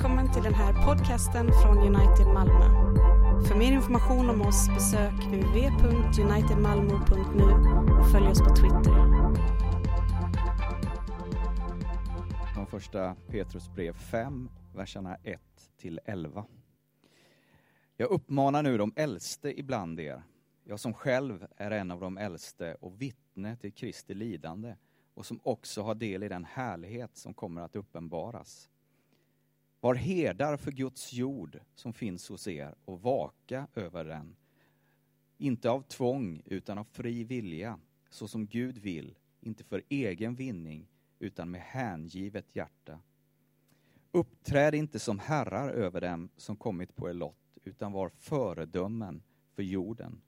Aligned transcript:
Välkommen 0.00 0.32
till 0.32 0.42
den 0.42 0.54
här 0.54 0.86
podcasten 0.86 1.50
från 1.62 1.78
United 1.78 2.26
Malmö. 2.26 2.64
För 3.48 3.54
mer 3.58 3.72
information 3.72 4.30
om 4.30 4.40
oss 4.40 4.68
besök 4.68 5.12
www.unitedmalmo.nu 5.12 7.44
och 8.00 8.10
följ 8.10 8.26
oss 8.26 8.38
på 8.38 8.54
Twitter. 8.54 8.94
Från 12.54 12.66
första 12.66 13.16
Petrus 13.28 13.68
brev 13.68 13.92
5, 13.92 14.50
verserna 14.74 15.16
1 15.22 15.40
till 15.76 16.00
11. 16.04 16.44
Jag 17.96 18.10
uppmanar 18.10 18.62
nu 18.62 18.78
de 18.78 18.92
äldste 18.96 19.60
ibland 19.60 20.00
er, 20.00 20.22
jag 20.64 20.80
som 20.80 20.94
själv 20.94 21.46
är 21.56 21.70
en 21.70 21.90
av 21.90 22.00
de 22.00 22.18
äldste 22.18 22.74
och 22.74 23.02
vittne 23.02 23.56
till 23.56 23.72
Kristi 23.72 24.14
lidande 24.14 24.74
och 25.14 25.26
som 25.26 25.40
också 25.42 25.82
har 25.82 25.94
del 25.94 26.22
i 26.22 26.28
den 26.28 26.44
härlighet 26.44 27.16
som 27.16 27.34
kommer 27.34 27.60
att 27.60 27.76
uppenbaras. 27.76 28.70
Var 29.80 29.94
herdar 29.94 30.56
för 30.56 30.72
Guds 30.72 31.12
jord 31.12 31.60
som 31.74 31.92
finns 31.92 32.28
hos 32.28 32.48
er 32.48 32.74
och 32.84 33.02
vaka 33.02 33.66
över 33.74 34.04
den. 34.04 34.36
Inte 35.38 35.70
av 35.70 35.82
tvång 35.82 36.42
utan 36.46 36.78
av 36.78 36.84
fri 36.84 37.24
vilja, 37.24 37.78
så 38.10 38.28
som 38.28 38.46
Gud 38.46 38.78
vill, 38.78 39.18
inte 39.40 39.64
för 39.64 39.82
egen 39.88 40.34
vinning 40.34 40.88
utan 41.18 41.50
med 41.50 41.60
hängivet 41.60 42.56
hjärta. 42.56 42.98
Uppträd 44.12 44.74
inte 44.74 44.98
som 44.98 45.18
herrar 45.18 45.68
över 45.68 46.00
dem 46.00 46.28
som 46.36 46.56
kommit 46.56 46.96
på 46.96 47.10
er 47.10 47.14
lott, 47.14 47.58
utan 47.64 47.92
var 47.92 48.08
föredömen 48.08 49.22
för 49.54 49.62
jorden. 49.62 50.20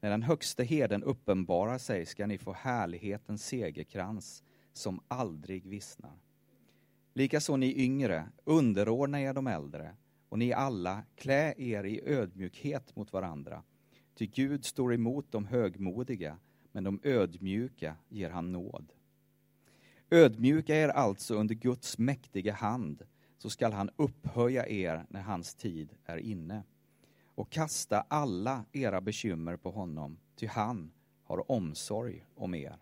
När 0.00 0.10
den 0.10 0.22
högste 0.22 0.64
herden 0.64 1.02
uppenbarar 1.02 1.78
sig 1.78 2.06
ska 2.06 2.26
ni 2.26 2.38
få 2.38 2.52
härlighetens 2.52 3.46
segerkrans 3.46 4.42
som 4.72 5.00
aldrig 5.08 5.66
vissnar. 5.66 6.18
Likaså 7.14 7.56
ni 7.56 7.84
yngre, 7.84 8.28
underordna 8.44 9.20
er 9.20 9.32
de 9.32 9.46
äldre, 9.46 9.96
och 10.28 10.38
ni 10.38 10.52
alla, 10.52 11.02
klä 11.16 11.54
er 11.58 11.84
i 11.84 12.00
ödmjukhet 12.04 12.96
mot 12.96 13.12
varandra. 13.12 13.62
Ty 14.14 14.26
Gud 14.26 14.64
står 14.64 14.94
emot 14.94 15.32
de 15.32 15.46
högmodiga, 15.46 16.38
men 16.72 16.84
de 16.84 17.00
ödmjuka 17.02 17.96
ger 18.08 18.30
han 18.30 18.52
nåd. 18.52 18.92
Ödmjuka 20.10 20.76
er 20.76 20.88
alltså 20.88 21.34
under 21.34 21.54
Guds 21.54 21.98
mäktiga 21.98 22.52
hand, 22.52 23.02
så 23.38 23.50
skall 23.50 23.72
han 23.72 23.90
upphöja 23.96 24.66
er 24.68 25.06
när 25.08 25.22
hans 25.22 25.54
tid 25.54 25.94
är 26.04 26.16
inne. 26.16 26.62
Och 27.34 27.50
kasta 27.50 28.00
alla 28.08 28.64
era 28.72 29.00
bekymmer 29.00 29.56
på 29.56 29.70
honom, 29.70 30.18
ty 30.36 30.46
han 30.46 30.92
har 31.24 31.50
omsorg 31.50 32.26
om 32.34 32.54
er. 32.54 32.76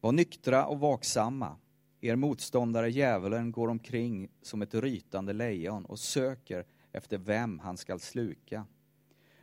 Var 0.00 0.12
nyktra 0.12 0.66
och 0.66 0.80
vaksamma. 0.80 1.56
Er 2.00 2.16
motståndare 2.16 2.90
djävulen 2.90 3.52
går 3.52 3.68
omkring 3.68 4.28
som 4.42 4.62
ett 4.62 4.74
rytande 4.74 5.32
lejon 5.32 5.84
och 5.84 5.98
söker 5.98 6.66
efter 6.92 7.18
vem 7.18 7.58
han 7.58 7.76
skall 7.76 8.00
sluka. 8.00 8.66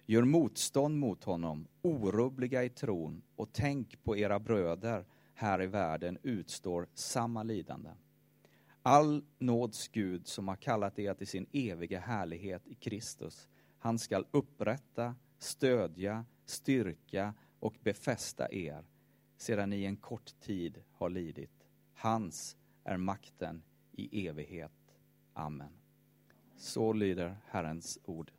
Gör 0.06 0.24
motstånd 0.24 1.00
mot 1.00 1.24
honom, 1.24 1.68
orubbliga 1.82 2.64
i 2.64 2.70
tron, 2.70 3.22
och 3.36 3.50
tänk 3.52 4.04
på 4.04 4.18
era 4.18 4.40
bröder 4.40 5.06
här 5.34 5.62
i 5.62 5.68
världen 5.68 6.18
utstår 6.24 6.88
samma 6.94 7.44
lidande. 7.44 7.90
All 8.82 9.24
nåds 9.40 9.88
Gud 9.88 10.28
som 10.28 10.48
har 10.48 10.56
kallat 10.56 11.00
er 11.00 11.14
till 11.14 11.28
sin 11.28 11.48
eviga 11.52 12.00
härlighet 12.00 12.68
i 12.68 12.76
Kristus, 12.76 13.48
han 13.80 14.00
skall 14.00 14.26
upprätta, 14.32 15.16
stödja, 15.40 16.26
styrka 16.46 17.34
och 17.60 17.76
befästa 17.84 18.52
er 18.52 18.86
sedan 19.38 19.70
ni 19.70 19.86
en 19.86 19.98
kort 19.98 20.40
tid 20.42 20.84
har 20.92 21.10
lidit. 21.10 21.57
Hans 22.00 22.58
är 22.84 22.98
makten 22.98 23.64
i 23.92 24.28
evighet. 24.28 24.72
Amen. 25.34 25.70
Så 26.58 26.94
lyder 26.94 27.38
Herrens 27.45 28.00
ord. 28.04 28.31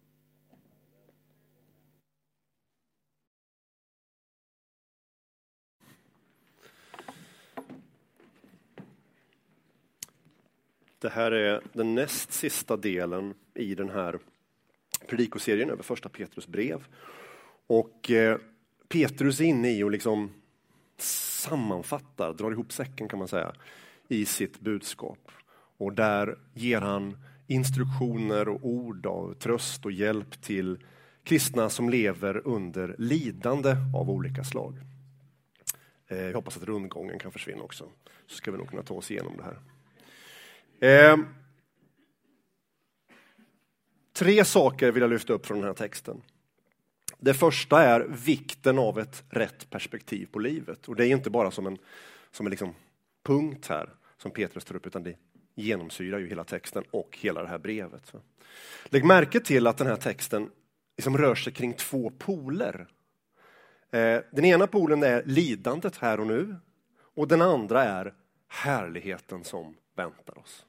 Det 10.98 11.08
här 11.08 11.32
är 11.32 11.62
den 11.72 11.94
näst 11.94 12.32
sista 12.32 12.76
delen 12.76 13.34
i 13.54 13.74
den 13.74 13.88
här 13.88 14.18
predikoserien 15.08 15.70
över 15.70 15.82
första 15.82 16.08
Petrus 16.08 16.46
brev. 16.46 16.86
Och 17.66 18.10
eh, 18.10 18.38
Petrus 18.88 19.40
är 19.40 19.44
inne 19.44 19.70
i 19.70 19.82
och 19.82 19.90
liksom 19.90 20.32
sammanfattar, 21.38 22.32
drar 22.32 22.50
ihop 22.50 22.72
säcken 22.72 23.08
kan 23.08 23.18
man 23.18 23.28
säga, 23.28 23.52
i 24.08 24.26
sitt 24.26 24.60
budskap. 24.60 25.30
Och 25.78 25.92
där 25.92 26.38
ger 26.54 26.80
han 26.80 27.16
instruktioner 27.46 28.48
och 28.48 28.66
ord 28.66 29.06
av 29.06 29.34
tröst 29.34 29.84
och 29.84 29.92
hjälp 29.92 30.42
till 30.42 30.78
kristna 31.24 31.70
som 31.70 31.90
lever 31.90 32.46
under 32.46 32.94
lidande 32.98 33.76
av 33.94 34.10
olika 34.10 34.44
slag. 34.44 34.78
Eh, 36.06 36.22
jag 36.22 36.34
hoppas 36.34 36.56
att 36.56 36.62
rundgången 36.62 37.18
kan 37.18 37.32
försvinna 37.32 37.62
också, 37.62 37.88
så 38.26 38.36
ska 38.36 38.50
vi 38.50 38.58
nog 38.58 38.68
kunna 38.68 38.82
ta 38.82 38.94
oss 38.94 39.10
igenom 39.10 39.36
det 39.36 39.44
här. 39.44 39.58
Eh, 40.80 41.18
tre 44.12 44.44
saker 44.44 44.92
vill 44.92 45.00
jag 45.00 45.10
lyfta 45.10 45.32
upp 45.32 45.46
från 45.46 45.58
den 45.58 45.66
här 45.66 45.74
texten. 45.74 46.22
Det 47.20 47.34
första 47.34 47.82
är 47.82 48.00
vikten 48.00 48.78
av 48.78 48.98
ett 48.98 49.24
rätt 49.30 49.70
perspektiv 49.70 50.28
på 50.32 50.38
livet. 50.38 50.88
Och 50.88 50.96
det 50.96 51.06
är 51.06 51.10
inte 51.10 51.30
bara 51.30 51.50
som 51.50 51.66
en, 51.66 51.78
som 52.30 52.46
en 52.46 52.50
liksom 52.50 52.74
punkt 53.24 53.66
här 53.68 53.90
som 54.16 54.30
Petrus 54.30 54.64
tar 54.64 54.76
upp, 54.76 54.86
utan 54.86 55.02
det 55.02 55.16
genomsyrar 55.54 56.18
ju 56.18 56.28
hela 56.28 56.44
texten 56.44 56.84
och 56.90 57.18
hela 57.20 57.42
det 57.42 57.48
här 57.48 57.58
brevet. 57.58 58.12
Lägg 58.84 59.04
märke 59.04 59.40
till 59.40 59.66
att 59.66 59.78
den 59.78 59.86
här 59.86 59.96
texten 59.96 60.50
liksom 60.96 61.18
rör 61.18 61.34
sig 61.34 61.52
kring 61.52 61.74
två 61.74 62.12
poler. 62.18 62.86
Eh, 63.90 64.20
den 64.32 64.44
ena 64.44 64.66
polen 64.66 65.02
är 65.02 65.22
lidandet 65.26 65.96
här 65.96 66.20
och 66.20 66.26
nu 66.26 66.56
och 67.14 67.28
den 67.28 67.42
andra 67.42 67.84
är 67.84 68.14
härligheten 68.48 69.44
som 69.44 69.76
väntar 69.96 70.38
oss. 70.38 70.66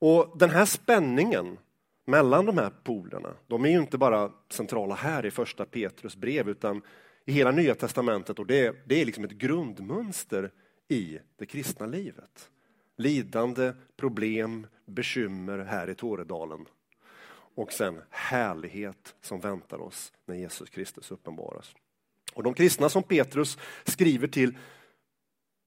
Och 0.00 0.38
den 0.38 0.50
här 0.50 0.64
spänningen 0.64 1.58
mellan 2.08 2.46
de 2.46 2.58
här 2.58 2.72
polerna, 2.84 3.34
de 3.46 3.64
är 3.64 3.68
ju 3.68 3.78
inte 3.78 3.98
bara 3.98 4.32
centrala 4.50 4.94
här 4.94 5.26
i 5.26 5.30
första 5.30 5.64
Petrus 5.64 6.16
brev, 6.16 6.48
utan 6.48 6.82
i 7.24 7.32
hela 7.32 7.50
Nya 7.50 7.74
Testamentet 7.74 8.38
och 8.38 8.46
det, 8.46 8.76
det 8.86 9.00
är 9.00 9.04
liksom 9.04 9.24
ett 9.24 9.30
grundmönster 9.30 10.50
i 10.88 11.18
det 11.36 11.46
kristna 11.46 11.86
livet. 11.86 12.50
Lidande, 12.96 13.72
problem, 13.96 14.66
bekymmer 14.86 15.58
här 15.58 15.90
i 15.90 15.94
Tåredalen. 15.94 16.66
Och 17.54 17.72
sen 17.72 18.00
härlighet 18.10 19.14
som 19.20 19.40
väntar 19.40 19.80
oss 19.80 20.12
när 20.26 20.34
Jesus 20.34 20.70
Kristus 20.70 21.10
uppenbaras. 21.10 21.74
Och 22.34 22.42
de 22.42 22.54
kristna 22.54 22.88
som 22.88 23.02
Petrus 23.02 23.58
skriver 23.84 24.28
till, 24.28 24.58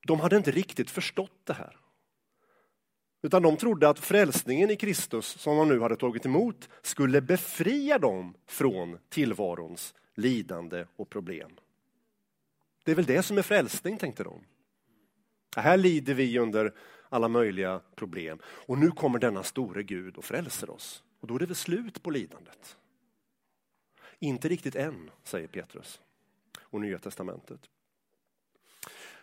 de 0.07 0.19
hade 0.19 0.37
inte 0.37 0.51
riktigt 0.51 0.89
förstått 0.89 1.41
det 1.43 1.53
här. 1.53 1.80
Utan 3.21 3.43
de 3.43 3.57
trodde 3.57 3.89
att 3.89 3.99
frälsningen 3.99 4.69
i 4.69 4.75
Kristus, 4.75 5.25
som 5.25 5.57
de 5.57 5.69
nu 5.69 5.79
hade 5.79 5.95
tagit 5.95 6.25
emot, 6.25 6.69
skulle 6.81 7.21
befria 7.21 7.99
dem 7.99 8.33
från 8.47 8.97
tillvarons 9.09 9.93
lidande 10.15 10.85
och 10.95 11.09
problem. 11.09 11.51
Det 12.83 12.91
är 12.91 12.95
väl 12.95 13.05
det 13.05 13.23
som 13.23 13.37
är 13.37 13.41
frälsning, 13.41 13.97
tänkte 13.97 14.23
de. 14.23 14.39
Här 15.55 15.77
lider 15.77 16.13
vi 16.13 16.39
under 16.39 16.73
alla 17.09 17.27
möjliga 17.27 17.81
problem 17.95 18.39
och 18.45 18.77
nu 18.77 18.91
kommer 18.91 19.19
denna 19.19 19.43
store 19.43 19.83
Gud 19.83 20.17
och 20.17 20.25
frälser 20.25 20.69
oss. 20.69 21.03
Och 21.19 21.27
då 21.27 21.35
är 21.35 21.39
det 21.39 21.45
väl 21.45 21.55
slut 21.55 22.03
på 22.03 22.09
lidandet. 22.09 22.77
Inte 24.19 24.49
riktigt 24.49 24.75
än, 24.75 25.09
säger 25.23 25.47
Petrus 25.47 26.01
och 26.59 26.81
Nya 26.81 26.99
Testamentet. 26.99 27.59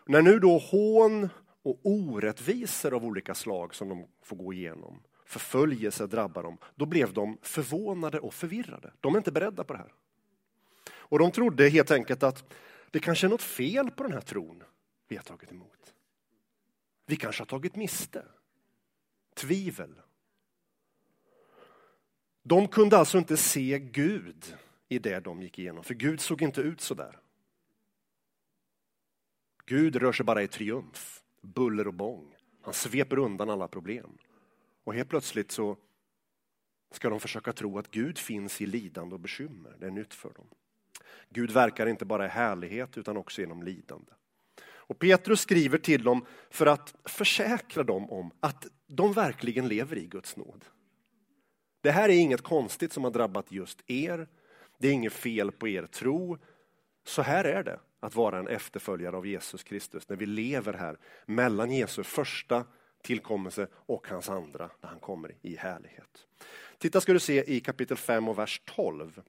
När 0.06 0.22
nu 0.22 0.38
då 0.38 0.58
hån 0.58 1.28
och 1.62 1.80
orättvisor 1.82 2.94
av 2.94 3.04
olika 3.04 3.34
slag 3.34 3.74
som 3.74 3.88
de 3.88 4.06
får 4.22 4.36
gå 4.36 4.52
igenom, 4.52 5.02
förföljelse 5.24 6.06
drabbar 6.06 6.42
dem, 6.42 6.58
då 6.74 6.86
blev 6.86 7.12
de 7.12 7.38
förvånade 7.42 8.20
och 8.20 8.34
förvirrade. 8.34 8.92
De 9.00 9.14
är 9.14 9.18
inte 9.18 9.32
beredda 9.32 9.64
på 9.64 9.72
det 9.72 9.78
här. 9.78 9.92
Och 10.90 11.18
de 11.18 11.30
trodde 11.30 11.68
helt 11.68 11.90
enkelt 11.90 12.22
att 12.22 12.54
det 12.90 13.00
kanske 13.00 13.26
är 13.26 13.28
något 13.28 13.42
fel 13.42 13.90
på 13.90 14.02
den 14.02 14.12
här 14.12 14.20
tron 14.20 14.62
vi 15.08 15.16
har 15.16 15.22
tagit 15.22 15.52
emot. 15.52 15.94
Vi 17.06 17.16
kanske 17.16 17.40
har 17.40 17.46
tagit 17.46 17.76
miste. 17.76 18.24
Tvivel. 19.34 20.00
De 22.42 22.68
kunde 22.68 22.98
alltså 22.98 23.18
inte 23.18 23.36
se 23.36 23.78
Gud 23.78 24.56
i 24.88 24.98
det 24.98 25.20
de 25.20 25.42
gick 25.42 25.58
igenom, 25.58 25.84
för 25.84 25.94
Gud 25.94 26.20
såg 26.20 26.42
inte 26.42 26.60
ut 26.60 26.80
så 26.80 26.94
där. 26.94 27.18
Gud 29.64 29.96
rör 29.96 30.12
sig 30.12 30.24
bara 30.24 30.42
i 30.42 30.48
triumf 30.48 31.22
buller 31.40 31.86
och 31.86 31.94
bång. 31.94 32.34
Han 32.62 32.74
sveper 32.74 33.18
undan 33.18 33.50
alla 33.50 33.68
problem. 33.68 34.18
Och 34.84 34.94
helt 34.94 35.08
plötsligt 35.08 35.50
så 35.50 35.76
ska 36.90 37.10
de 37.10 37.20
försöka 37.20 37.52
tro 37.52 37.78
att 37.78 37.90
Gud 37.90 38.18
finns 38.18 38.60
i 38.60 38.66
lidande 38.66 39.14
och 39.14 39.20
bekymmer. 39.20 39.76
Det 39.78 39.86
är 39.86 39.90
nytt 39.90 40.14
för 40.14 40.32
dem. 40.32 40.46
Gud 41.30 41.50
verkar 41.50 41.86
inte 41.86 42.04
bara 42.04 42.26
i 42.26 42.28
härlighet 42.28 42.98
utan 42.98 43.16
också 43.16 43.40
genom 43.40 43.62
lidande. 43.62 44.12
Och 44.60 44.98
Petrus 44.98 45.40
skriver 45.40 45.78
till 45.78 46.02
dem 46.02 46.26
för 46.50 46.66
att 46.66 46.94
försäkra 47.04 47.82
dem 47.82 48.10
om 48.10 48.30
att 48.40 48.66
de 48.86 49.12
verkligen 49.12 49.68
lever 49.68 49.98
i 49.98 50.06
Guds 50.06 50.36
nåd. 50.36 50.64
Det 51.80 51.90
här 51.90 52.08
är 52.08 52.12
inget 52.12 52.42
konstigt 52.42 52.92
som 52.92 53.04
har 53.04 53.10
drabbat 53.10 53.52
just 53.52 53.90
er. 53.90 54.28
Det 54.78 54.88
är 54.88 54.92
inget 54.92 55.12
fel 55.12 55.52
på 55.52 55.68
er 55.68 55.86
tro. 55.86 56.38
Så 57.04 57.22
här 57.22 57.44
är 57.44 57.64
det 57.64 57.80
att 58.00 58.14
vara 58.14 58.38
en 58.38 58.48
efterföljare 58.48 59.16
av 59.16 59.26
Jesus 59.26 59.62
Kristus 59.62 60.08
när 60.08 60.16
vi 60.16 60.26
lever 60.26 60.72
här 60.72 60.98
mellan 61.26 61.70
Jesu 61.70 62.02
första 62.02 62.64
tillkommelse 63.02 63.68
och 63.72 64.08
hans 64.08 64.28
andra 64.28 64.70
när 64.80 64.88
han 64.88 65.00
kommer 65.00 65.34
i 65.42 65.56
härlighet. 65.56 66.26
Titta 66.78 67.00
ska 67.00 67.12
du 67.12 67.20
se 67.20 67.54
i 67.54 67.60
kapitel 67.60 67.96
5 67.96 68.28
och 68.28 68.38
vers 68.38 68.62
12. 68.64 69.22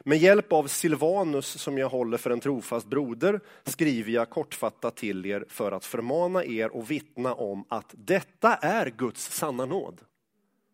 Med 0.00 0.18
hjälp 0.18 0.52
av 0.52 0.66
Silvanus 0.66 1.46
som 1.46 1.78
jag 1.78 1.88
håller 1.88 2.18
för 2.18 2.30
en 2.30 2.40
trofast 2.40 2.86
broder 2.86 3.40
skriver 3.64 4.12
jag 4.12 4.30
kortfattat 4.30 4.96
till 4.96 5.26
er 5.26 5.44
för 5.48 5.72
att 5.72 5.84
förmana 5.84 6.44
er 6.44 6.68
och 6.68 6.90
vittna 6.90 7.34
om 7.34 7.64
att 7.68 7.94
detta 7.96 8.54
är 8.54 8.90
Guds 8.90 9.32
sanna 9.32 9.66
nåd. 9.66 10.00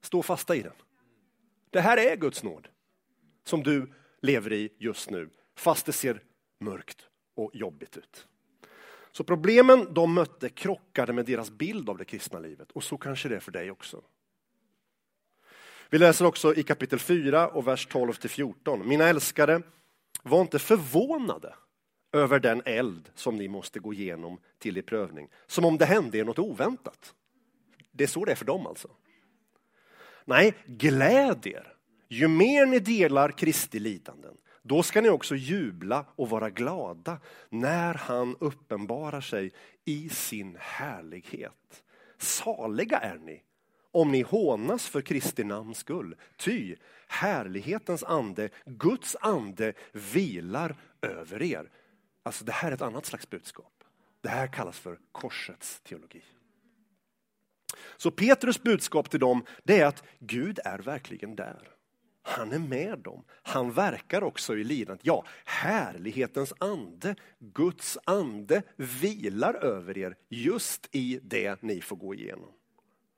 Stå 0.01 0.23
fasta 0.23 0.57
i 0.57 0.63
den. 0.63 0.73
Det 1.71 1.81
här 1.81 1.97
är 1.97 2.17
Guds 2.17 2.43
nåd 2.43 2.69
som 3.45 3.63
du 3.63 3.93
lever 4.21 4.53
i 4.53 4.69
just 4.79 5.11
nu, 5.11 5.31
fast 5.57 5.87
det 5.87 5.93
ser 5.93 6.23
mörkt 6.61 7.09
och 7.35 7.51
jobbigt 7.55 7.97
ut. 7.97 8.27
Så 9.13 9.25
problemen 9.25 9.95
de 9.95 10.15
mötte 10.15 10.49
krockade 10.49 11.13
med 11.13 11.27
deras 11.27 11.51
bild 11.51 11.89
av 11.91 11.99
det 11.99 12.05
kristna 12.05 12.39
livet 12.39 12.71
och 12.71 12.85
så 12.85 12.97
kanske 12.97 13.29
det 13.29 13.37
är 13.37 13.41
för 13.41 13.53
dig 13.53 13.71
också. 13.71 14.03
Vi 15.91 15.99
läser 15.99 16.25
också 16.25 16.55
i 16.55 16.63
kapitel 16.63 16.99
4 16.99 17.49
och 17.49 17.67
vers 17.67 17.87
12 17.87 18.13
till 18.13 18.31
14. 18.31 18.89
Mina 18.89 19.05
älskade, 19.05 19.63
var 20.23 20.41
inte 20.41 20.59
förvånade 20.59 21.55
över 22.13 22.39
den 22.41 22.63
eld 22.65 23.11
som 23.15 23.37
ni 23.37 23.49
måste 23.49 23.79
gå 23.79 23.93
igenom 23.93 24.39
till 24.59 24.77
i 24.77 24.83
prövning, 24.83 25.29
som 25.47 25.65
om 25.65 25.79
det 25.79 25.85
hände 25.85 26.19
er 26.19 26.25
något 26.25 26.39
oväntat. 26.39 27.15
Det 27.93 28.05
är 28.05 28.09
så 28.09 28.25
det 28.25 28.33
är 28.33 28.37
för 28.37 28.45
dem 28.45 28.67
alltså. 28.67 28.89
Nej, 30.25 30.55
gläd 30.67 31.47
er. 31.47 31.77
Ju 32.09 32.29
mer 32.29 32.67
ni 32.67 32.79
delar 32.79 33.31
Kristi 33.31 33.79
lidanden, 33.79 34.37
då 34.67 34.83
ska 34.83 35.01
ni 35.01 35.09
också 35.09 35.37
jubla 35.37 36.07
och 36.17 36.31
vara 36.31 36.51
glada 36.51 37.19
när 37.49 37.95
han 37.95 38.37
uppenbarar 38.41 39.21
sig 39.21 39.53
i 39.85 40.09
sin 40.09 40.57
härlighet. 40.61 41.85
Saliga 42.19 42.99
är 42.99 43.19
ni 43.19 43.43
om 43.95 44.13
ni 44.13 44.23
hånas 44.23 44.89
för 44.89 45.01
Kristi 45.01 45.45
namns 45.45 45.79
skull. 45.79 46.17
Ty 46.37 46.77
härlighetens 47.09 48.05
ande, 48.05 48.49
Guds 48.65 49.17
ande, 49.21 49.73
vilar 49.93 50.77
över 51.03 51.43
er. 51.43 51.71
Alltså 52.23 52.45
det 52.45 52.53
här 52.53 52.71
är 52.71 52.75
ett 52.75 52.83
annat 52.83 53.07
slags 53.07 53.31
budskap. 53.31 53.85
Det 54.21 54.29
här 54.29 54.47
kallas 54.47 54.79
för 54.79 54.99
korsets 55.13 55.81
teologi. 55.81 56.23
Så 57.97 58.11
Petrus 58.11 58.63
budskap 58.63 59.11
till 59.11 59.21
dem 59.21 59.45
det 59.63 59.81
är 59.81 59.87
att 59.87 60.05
Gud 60.19 60.59
är 60.65 60.79
verkligen 60.79 61.37
där. 61.37 61.74
Han 62.27 62.53
är 62.53 62.59
med 62.59 62.99
dem. 62.99 63.25
Han 63.43 63.73
verkar 63.73 64.23
också 64.23 64.57
i 64.57 64.65
lidandet. 64.65 65.07
Ja, 65.07 65.25
härlighetens 65.45 66.53
ande, 66.59 67.15
Guds 67.39 67.99
ande 68.05 68.63
vilar 68.77 69.55
över 69.55 69.99
er 69.99 70.17
just 70.29 70.89
i 70.93 71.21
det 71.23 71.63
ni 71.63 71.81
får 71.81 71.97
gå 71.97 72.15
igenom 72.15 72.53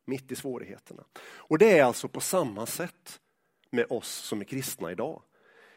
mitt 0.05 0.33
i 0.33 0.37
svårigheterna. 0.37 1.05
Och 1.23 1.59
det 1.59 1.79
är 1.79 1.85
alltså 1.85 2.09
på 2.09 2.21
samma 2.21 2.67
sätt 2.67 3.21
med 3.71 3.87
oss 3.91 4.09
som 4.09 4.41
är 4.41 4.45
kristna 4.45 4.93
idag. 4.93 5.23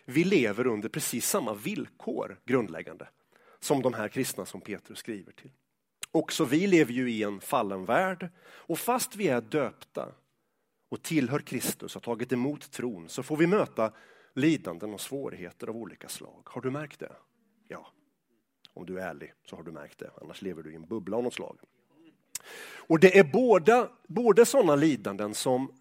Vi 0.06 0.24
lever 0.24 0.68
under 0.68 0.90
precis 0.90 1.30
samma 1.30 1.54
villkor 1.54 2.40
grundläggande 2.46 3.08
som 3.60 3.82
de 3.82 3.94
här 3.94 4.08
kristna 4.08 4.46
som 4.46 4.62
Petrus 4.62 5.00
skriver 5.00 5.32
till. 5.32 5.52
Också 6.12 6.46
vi 6.46 6.68
lever 6.68 6.94
ju 6.94 7.12
i 7.12 7.24
en 7.24 7.42
fallen 7.42 7.86
värld 7.86 8.30
och 8.42 8.80
fast 8.80 9.16
vi 9.16 9.28
är 9.28 9.42
döpta 9.42 10.12
och 10.89 11.01
tillhör 11.01 11.39
Kristus 11.39 11.95
och 11.95 12.03
tagit 12.03 12.31
emot 12.31 12.71
tron 12.71 13.09
så 13.09 13.24
får 13.24 13.38
vi 13.38 13.47
möta 13.47 13.91
lidanden 14.33 14.94
och 14.94 15.01
svårigheter 15.01 15.68
av 15.68 15.77
olika 15.77 16.09
slag. 16.09 16.41
Har 16.45 16.62
du 16.62 16.71
märkt 16.71 17.00
det? 17.00 17.15
Ja. 17.68 17.88
Om 18.74 18.86
du 18.86 19.00
är 19.00 19.09
ärlig 19.09 19.33
så 19.45 19.56
har 19.56 19.63
du 19.63 19.71
märkt 19.71 20.00
det, 20.00 20.12
annars 20.21 20.41
lever 20.41 20.63
du 20.63 20.71
i 20.71 20.75
en 20.75 20.86
bubbla 20.86 21.18
av 21.18 21.24
något 21.24 21.33
slag. 21.33 21.59
Och 22.88 23.00
det 23.00 23.18
är 23.18 23.24
båda, 23.24 23.89
både 24.07 24.45
sådana 24.45 24.75
lidanden 24.75 25.33
som 25.33 25.71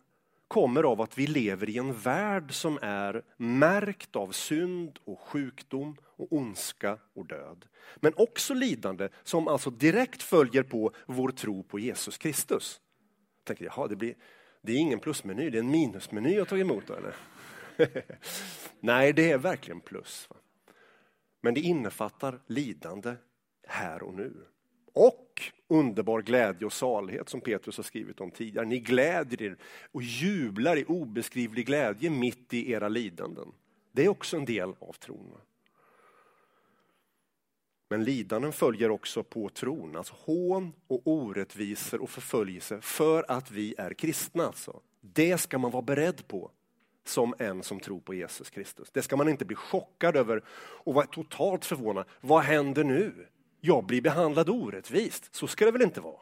kommer 0.49 0.83
av 0.83 1.01
att 1.01 1.19
vi 1.19 1.27
lever 1.27 1.71
i 1.71 1.79
en 1.79 1.93
värld 1.93 2.55
som 2.55 2.79
är 2.83 3.23
märkt 3.37 4.17
av 4.17 4.33
synd 4.33 4.99
och 5.05 5.21
sjukdom 5.21 5.97
och 6.05 6.33
ondska 6.33 6.99
och 7.15 7.27
död. 7.27 7.65
Men 7.97 8.13
också 8.17 8.55
lidande 8.55 9.09
som 9.23 9.49
alltså 9.49 9.71
direkt 9.71 10.23
följer 10.23 10.63
på 10.63 10.93
vår 11.07 11.29
tro 11.29 11.63
på 11.63 11.79
Jesus 11.79 12.19
Kristus. 12.19 12.81
Jag 13.39 13.45
tänker, 13.45 13.65
jaha, 13.65 13.89
det, 13.89 13.97
blir, 13.97 14.15
det 14.63 14.73
är 14.73 14.77
ingen 14.77 15.01
plusmeny, 15.01 15.51
det 15.51 15.59
är 15.59 15.63
en 15.63 15.71
minusmeny 15.71 16.35
jag 16.35 16.49
tagit 16.49 16.65
emot. 16.65 16.91
Eller? 16.91 17.15
Nej, 18.81 19.13
det 19.13 19.31
är 19.31 19.39
verkligen 19.39 19.81
plus. 19.81 20.29
Men 21.41 21.55
det 21.55 21.61
innefattar 21.61 22.41
lidande 22.47 23.15
här 23.67 24.03
och 24.03 24.15
nu. 24.15 24.33
Och 24.93 25.43
underbar 25.69 26.23
glädje 26.23 26.67
och 26.67 26.73
salighet 26.73 27.29
som 27.29 27.41
Petrus 27.41 27.77
har 27.77 27.85
skrivit 27.85 28.21
om 28.21 28.31
tidigare. 28.31 28.67
Ni 28.67 28.79
glädjer 28.79 29.43
er 29.43 29.57
och 29.93 30.03
jublar 30.03 30.77
i 30.77 30.85
obeskrivlig 30.85 31.67
glädje 31.67 32.11
mitt 32.11 32.55
i 32.55 32.73
era 32.73 32.89
lidanden. 32.89 33.53
Det 33.93 34.05
är 34.05 34.09
också 34.09 34.37
en 34.37 34.45
del 34.45 34.69
av 34.79 34.93
tron. 34.93 35.39
Men 37.89 38.05
lidanden 38.05 38.53
följer 38.53 38.91
också 38.91 39.23
på 39.23 39.49
tron, 39.49 39.97
alltså 39.97 40.15
hån 40.19 40.73
och 40.87 41.03
orättvisor 41.05 42.03
och 42.03 42.11
förföljelse 42.11 42.81
för 42.81 43.25
att 43.29 43.51
vi 43.51 43.75
är 43.79 43.95
kristna. 43.95 44.45
Alltså. 44.45 44.81
Det 45.01 45.39
ska 45.39 45.59
man 45.59 45.71
vara 45.71 45.83
beredd 45.83 46.29
på 46.29 46.51
som 47.05 47.35
en 47.39 47.63
som 47.63 47.81
tror 47.81 48.01
på 48.01 48.15
Jesus 48.15 48.51
Kristus. 48.51 48.91
Det 48.93 49.03
ska 49.03 49.17
man 49.17 49.29
inte 49.29 49.45
bli 49.45 49.57
chockad 49.57 50.17
över 50.17 50.45
och 50.85 50.95
vara 50.95 51.07
totalt 51.07 51.65
förvånad. 51.65 52.07
Vad 52.21 52.43
händer 52.43 52.85
nu? 52.85 53.27
jag 53.61 53.85
blir 53.85 54.01
behandlad 54.01 54.49
orättvist. 54.49 55.35
Så 55.35 55.47
ska 55.47 55.65
det 55.65 55.71
väl 55.71 55.83
inte 55.83 56.01
vara? 56.01 56.21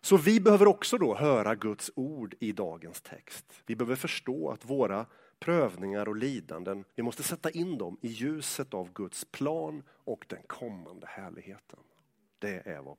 Så 0.00 0.16
vi 0.16 0.40
behöver 0.40 0.66
också 0.66 0.98
då 0.98 1.14
höra 1.14 1.54
Guds 1.54 1.90
ord 1.94 2.34
i 2.40 2.52
dagens 2.52 3.00
text. 3.00 3.62
Vi 3.66 3.76
behöver 3.76 3.96
förstå 3.96 4.50
att 4.50 4.64
våra 4.64 5.06
prövningar 5.40 6.08
och 6.08 6.16
lidanden, 6.16 6.84
vi 6.94 7.02
måste 7.02 7.22
sätta 7.22 7.50
in 7.50 7.78
dem 7.78 7.96
i 8.00 8.08
ljuset 8.08 8.74
av 8.74 8.92
Guds 8.92 9.24
plan 9.24 9.82
och 9.88 10.24
den 10.28 10.42
kommande 10.46 11.06
härligheten. 11.06 11.78
Det 12.38 12.62
är 12.66 12.80
vad 12.82 12.96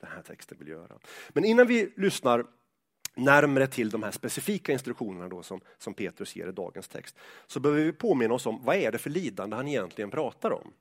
den 0.00 0.10
här 0.10 0.22
texten 0.22 0.58
vill 0.58 0.68
göra. 0.68 0.98
Men 1.28 1.44
innan 1.44 1.66
vi 1.66 1.92
lyssnar 1.96 2.46
närmre 3.14 3.66
till 3.66 3.90
de 3.90 4.02
här 4.02 4.10
specifika 4.10 4.72
instruktionerna 4.72 5.28
då 5.28 5.42
som, 5.42 5.60
som 5.78 5.94
Petrus 5.94 6.36
ger 6.36 6.48
i 6.48 6.52
dagens 6.52 6.88
text, 6.88 7.18
så 7.46 7.60
behöver 7.60 7.84
vi 7.84 7.92
påminna 7.92 8.34
oss 8.34 8.46
om 8.46 8.64
vad 8.64 8.76
är 8.76 8.92
det 8.92 8.98
för 8.98 9.10
lidande 9.10 9.56
han 9.56 9.68
egentligen 9.68 10.10
pratar 10.10 10.50
om. 10.50 10.72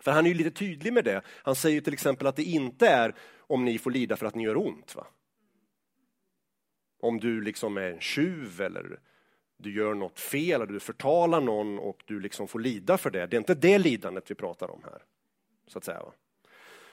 För 0.00 0.10
han 0.10 0.26
är 0.26 0.30
ju 0.30 0.36
lite 0.36 0.50
tydlig 0.50 0.92
med 0.92 1.04
det. 1.04 1.22
Han 1.26 1.54
säger 1.54 1.80
till 1.80 1.92
exempel 1.92 2.26
att 2.26 2.36
det 2.36 2.44
inte 2.44 2.88
är 2.88 3.14
om 3.38 3.64
ni 3.64 3.78
får 3.78 3.90
lida 3.90 4.16
för 4.16 4.26
att 4.26 4.34
ni 4.34 4.44
gör 4.44 4.56
ont. 4.56 4.94
Va? 4.94 5.06
Om 7.00 7.20
du 7.20 7.40
liksom 7.40 7.76
är 7.76 7.90
en 7.90 8.00
tjuv 8.00 8.60
eller 8.60 9.00
du 9.62 9.74
gör 9.74 9.94
något 9.94 10.20
fel 10.20 10.62
eller 10.62 10.72
du 10.72 10.80
förtalar 10.80 11.40
någon 11.40 11.78
och 11.78 12.02
du 12.06 12.20
liksom 12.20 12.48
får 12.48 12.60
lida 12.60 12.98
för 12.98 13.10
det. 13.10 13.26
Det 13.26 13.36
är 13.36 13.38
inte 13.38 13.54
det 13.54 13.78
lidandet 13.78 14.30
vi 14.30 14.34
pratar 14.34 14.70
om 14.70 14.80
här. 14.84 15.02
så 15.66 15.78
att 15.78 15.84
säga. 15.84 16.02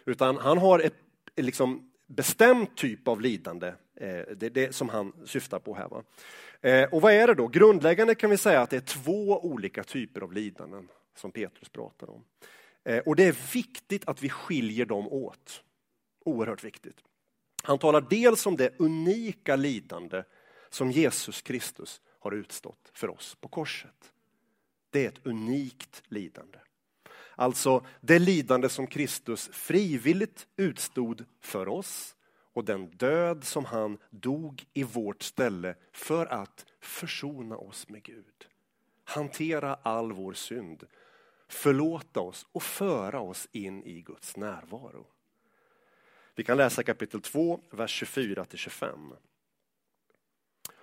Utan 0.05 0.37
han 0.37 0.57
har 0.57 0.79
ett 0.79 0.95
liksom 1.35 1.91
bestämd 2.07 2.75
typ 2.75 3.07
av 3.07 3.21
lidande, 3.21 3.67
eh, 3.95 4.21
det 4.35 4.43
är 4.43 4.49
det 4.49 4.75
som 4.75 4.89
han 4.89 5.13
syftar 5.25 5.59
på 5.59 5.75
här. 5.75 5.87
Va? 5.87 6.03
Eh, 6.61 6.89
och 6.93 7.01
vad 7.01 7.13
är 7.13 7.27
det 7.27 7.33
då? 7.33 7.47
Grundläggande 7.47 8.15
kan 8.15 8.29
vi 8.29 8.37
säga 8.37 8.61
att 8.61 8.69
det 8.69 8.77
är 8.77 8.81
två 8.81 9.45
olika 9.45 9.83
typer 9.83 10.21
av 10.21 10.33
lidanden 10.33 10.87
som 11.15 11.31
Petrus 11.31 11.69
pratar 11.69 12.09
om. 12.09 12.23
Eh, 12.83 12.97
och 12.97 13.15
det 13.15 13.23
är 13.23 13.53
viktigt 13.53 14.07
att 14.07 14.23
vi 14.23 14.29
skiljer 14.29 14.85
dem 14.85 15.07
åt. 15.07 15.63
Oerhört 16.25 16.63
viktigt. 16.63 16.97
Han 17.63 17.79
talar 17.79 18.05
dels 18.09 18.45
om 18.45 18.55
det 18.55 18.79
unika 18.79 19.55
lidande 19.55 20.23
som 20.69 20.91
Jesus 20.91 21.41
Kristus 21.41 22.01
har 22.19 22.31
utstått 22.31 22.91
för 22.93 23.09
oss 23.09 23.37
på 23.41 23.47
korset. 23.47 24.13
Det 24.89 25.05
är 25.05 25.07
ett 25.07 25.25
unikt 25.25 26.03
lidande. 26.07 26.59
Alltså 27.35 27.85
det 28.01 28.19
lidande 28.19 28.69
som 28.69 28.87
Kristus 28.87 29.49
frivilligt 29.53 30.47
utstod 30.57 31.25
för 31.39 31.67
oss 31.67 32.15
och 32.53 32.65
den 32.65 32.89
död 32.89 33.43
som 33.43 33.65
han 33.65 33.97
dog 34.09 34.65
i 34.73 34.83
vårt 34.83 35.23
ställe 35.23 35.75
för 35.91 36.25
att 36.25 36.65
försona 36.79 37.57
oss 37.57 37.89
med 37.89 38.03
Gud. 38.03 38.47
Hantera 39.03 39.75
all 39.75 40.11
vår 40.11 40.33
synd 40.33 40.87
förlåta 41.49 42.19
oss 42.19 42.47
och 42.51 42.63
föra 42.63 43.19
oss 43.19 43.47
in 43.51 43.83
i 43.83 44.01
Guds 44.01 44.37
närvaro. 44.37 45.07
Vi 46.35 46.43
kan 46.43 46.57
läsa 46.57 46.83
kapitel 46.83 47.21
2, 47.21 47.59
vers 47.71 47.91
24 47.91 48.45
25. 48.53 49.13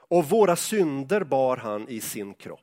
Och 0.08 0.24
våra 0.24 0.56
synder 0.56 1.24
bar 1.24 1.56
han 1.56 1.88
i 1.88 2.00
sin 2.00 2.34
kropp 2.34 2.60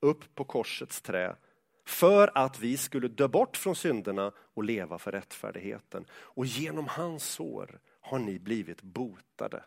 upp 0.00 0.34
på 0.34 0.44
korsets 0.44 1.02
trä 1.02 1.36
för 1.84 2.30
att 2.34 2.60
vi 2.60 2.76
skulle 2.76 3.08
dö 3.08 3.28
bort 3.28 3.56
från 3.56 3.76
synderna 3.76 4.32
och 4.54 4.64
leva 4.64 4.98
för 4.98 5.12
rättfärdigheten. 5.12 6.04
Och 6.12 6.46
genom 6.46 6.86
hans 6.86 7.24
sår 7.24 7.80
har 8.00 8.18
ni 8.18 8.38
blivit 8.38 8.82
botade. 8.82 9.64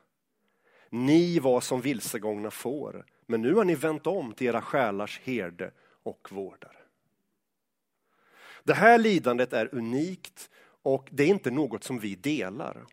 Ni 0.89 1.39
var 1.39 1.61
som 1.61 1.81
vilsegångna 1.81 2.51
får, 2.51 3.05
men 3.25 3.41
nu 3.41 3.53
har 3.53 3.63
ni 3.63 3.75
vänt 3.75 4.07
om 4.07 4.33
till 4.33 4.47
era 4.47 4.61
själars 4.61 5.21
herde 5.23 5.71
och 6.03 6.27
vårdare. 6.31 6.77
Det 8.63 8.73
här 8.73 8.97
lidandet 8.97 9.53
är 9.53 9.75
unikt 9.75 10.49
och 10.83 11.09
det 11.11 11.23
är 11.23 11.27
inte 11.27 11.51
något 11.51 11.83
som 11.83 11.99
vi 11.99 12.15
delar. 12.15 12.85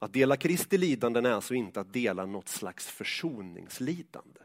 Att 0.00 0.12
dela 0.12 0.36
Kristi 0.36 0.78
lidanden 0.78 1.26
är 1.26 1.30
alltså 1.30 1.54
inte 1.54 1.80
att 1.80 1.92
dela 1.92 2.26
något 2.26 2.48
slags 2.48 2.86
försoningslidande. 2.86 4.40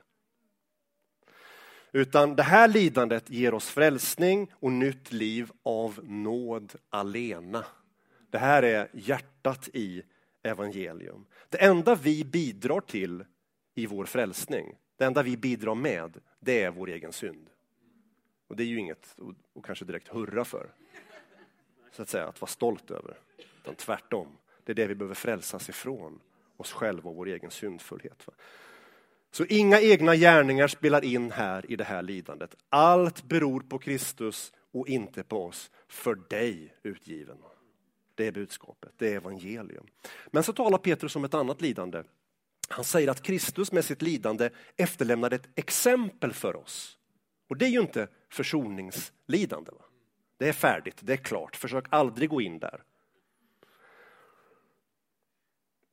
Utan 1.92 2.36
det 2.36 2.44
här 2.44 2.68
lidandet 2.68 3.30
ger 3.30 3.54
oss 3.54 3.70
frälsning 3.70 4.52
och 4.54 4.72
nytt 4.72 5.12
liv 5.12 5.52
av 5.64 6.00
nåd 6.04 6.74
alena. 6.90 7.66
Det 8.30 8.38
här 8.38 8.64
är 8.64 8.90
hjärtat 8.94 9.70
i 9.74 10.04
evangelium. 10.44 11.26
Det 11.50 11.64
enda 11.64 11.96
vi 11.96 12.26
bidrar 12.26 12.82
till 12.82 13.26
i 13.76 13.86
vår 13.86 14.06
frälsning, 14.06 14.76
det 14.98 15.06
enda 15.06 15.24
vi 15.24 15.38
bidrar 15.38 15.76
med, 15.76 16.18
det 16.40 16.64
är 16.64 16.72
vår 16.72 16.90
egen 16.90 17.14
synd. 17.14 17.50
Och 18.48 18.56
det 18.56 18.64
är 18.64 18.68
ju 18.68 18.80
inget 18.80 19.16
att 19.56 19.64
kanske 19.64 19.86
direkt 19.86 20.08
hurra 20.08 20.46
för, 20.46 20.70
så 21.92 22.02
att 22.02 22.10
säga, 22.10 22.28
att 22.28 22.42
vara 22.42 22.50
stolt 22.50 22.92
över. 22.92 23.18
Utan 23.62 23.76
tvärtom, 23.76 24.28
det 24.66 24.72
är 24.72 24.76
det 24.76 24.88
vi 24.88 24.96
behöver 24.96 25.16
frälsas 25.16 25.70
ifrån, 25.70 26.20
oss 26.58 26.72
själva 26.72 27.10
och 27.10 27.16
vår 27.16 27.28
egen 27.28 27.52
syndfullhet. 27.52 28.28
Så 29.32 29.46
inga 29.46 29.82
egna 29.82 30.16
gärningar 30.16 30.68
spelar 30.68 31.04
in 31.04 31.32
här 31.32 31.72
i 31.72 31.76
det 31.76 31.84
här 31.84 32.02
lidandet. 32.02 32.56
Allt 32.70 33.24
beror 33.24 33.60
på 33.60 33.80
Kristus 33.80 34.54
och 34.72 34.88
inte 34.88 35.24
på 35.24 35.46
oss, 35.46 35.72
för 35.88 36.16
dig 36.16 36.76
utgiven. 36.84 37.38
Det 38.16 38.28
är 38.28 38.32
budskapet, 38.32 38.92
det 38.98 39.14
är 39.14 39.16
evangelium. 39.16 39.86
Men 40.32 40.44
så 40.44 40.54
talar 40.54 40.78
Petrus 40.78 41.16
om 41.16 41.24
ett 41.24 41.34
annat 41.34 41.62
lidande. 41.62 42.04
Han 42.70 42.84
säger 42.84 43.08
att 43.08 43.22
Kristus 43.22 43.72
med 43.72 43.86
sitt 43.86 44.02
lidande 44.02 44.50
efterlämnade 44.78 45.36
ett 45.36 45.50
exempel 45.56 46.34
för 46.34 46.56
oss. 46.56 46.98
Och 47.48 47.58
det 47.58 47.66
är 47.66 47.70
ju 47.70 47.82
inte 47.82 48.08
försoningslidande. 48.30 49.72
Va? 49.72 49.86
Det 50.38 50.50
är 50.50 50.54
färdigt, 50.54 50.98
det 51.00 51.14
är 51.14 51.18
klart. 51.18 51.56
Försök 51.56 51.86
aldrig 51.90 52.30
gå 52.30 52.42
in 52.42 52.60
där. 52.60 52.84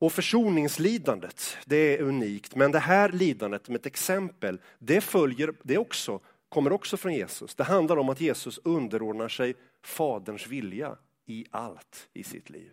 Och 0.01 0.13
försoningslidandet, 0.13 1.57
det 1.65 1.75
är 1.75 2.01
unikt, 2.01 2.55
men 2.55 2.71
det 2.71 2.79
här 2.79 3.09
lidandet 3.11 3.69
med 3.69 3.79
ett 3.79 3.85
exempel, 3.85 4.61
det 4.79 5.01
följer, 5.01 5.53
det 5.63 5.77
också, 5.77 6.19
kommer 6.49 6.71
också 6.71 6.97
från 6.97 7.13
Jesus. 7.13 7.55
Det 7.55 7.63
handlar 7.63 7.97
om 7.97 8.09
att 8.09 8.21
Jesus 8.21 8.59
underordnar 8.63 9.27
sig 9.29 9.55
Faderns 9.81 10.47
vilja 10.47 10.97
i 11.25 11.45
allt 11.51 12.09
i 12.13 12.23
sitt 12.23 12.49
liv. 12.49 12.71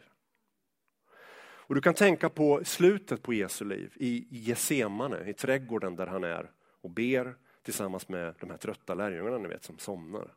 Och 1.41 1.75
Du 1.75 1.81
kan 1.81 1.95
tänka 1.95 2.29
på 2.29 2.65
slutet 2.65 3.23
på 3.23 3.35
Jesu 3.35 3.65
liv, 3.65 3.93
i 3.97 4.27
Getsemane, 4.31 5.29
i 5.31 5.33
trädgården 5.33 5.97
där 5.97 6.07
han 6.07 6.25
är 6.25 6.51
och 6.81 6.91
ber 6.91 7.35
tillsammans 7.63 8.09
med 8.09 8.35
de 8.41 8.51
här 8.51 8.57
trötta 8.57 8.95
lärjungarna 8.95 9.39
ni 9.39 9.49
vet, 9.49 9.65
som 9.65 9.79
somnar 9.79 10.35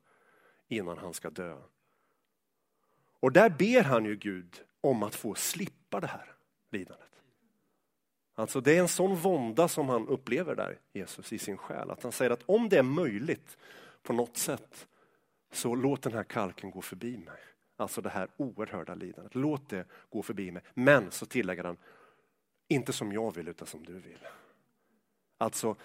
innan 0.68 0.98
han 0.98 1.14
ska 1.14 1.30
dö. 1.30 1.58
Och 3.20 3.32
där 3.32 3.50
ber 3.50 3.84
han 3.84 4.06
ju 4.06 4.16
Gud 4.16 4.62
om 4.82 5.04
att 5.04 5.16
få 5.16 5.36
slippa 5.36 6.00
det 6.00 6.08
här 6.08 6.36
lidandet. 6.74 7.08
Alltså 8.36 8.62
det 8.62 8.78
är 8.78 8.80
en 8.80 8.88
sån 8.88 9.16
vånda 9.16 9.68
som 9.68 9.90
han 9.90 10.08
upplever 10.08 10.56
där, 10.56 10.80
Jesus, 10.94 11.34
i 11.34 11.38
sin 11.38 11.58
själ. 11.58 11.92
Att 11.92 12.04
han 12.04 12.12
säger 12.12 12.32
att 12.32 12.44
om 12.46 12.70
det 12.70 12.78
är 12.78 12.84
möjligt 12.84 13.58
på 14.04 14.14
något 14.14 14.38
sätt, 14.38 14.88
så 15.52 15.76
låt 15.76 16.02
den 16.02 16.14
här 16.14 16.24
kalken 16.24 16.72
gå 16.72 16.82
förbi 16.82 17.18
mig. 17.18 17.40
Alltså 17.78 18.02
det 18.02 18.10
här 18.10 18.28
oerhörda 18.38 18.96
lidandet. 18.96 19.36
Låt 19.36 19.70
det 19.70 19.86
gå 20.10 20.24
förbi 20.24 20.52
mig. 20.52 20.64
Men 20.74 21.12
så 21.12 21.26
tillägger 21.26 21.64
han, 21.64 21.78
inte 22.68 22.94
som 22.94 23.12
jag 23.12 23.36
vill 23.36 23.48
utan 23.48 23.68
som 23.68 23.86
du 23.86 23.94
vill. 23.94 24.28
Alltså, 25.38 25.76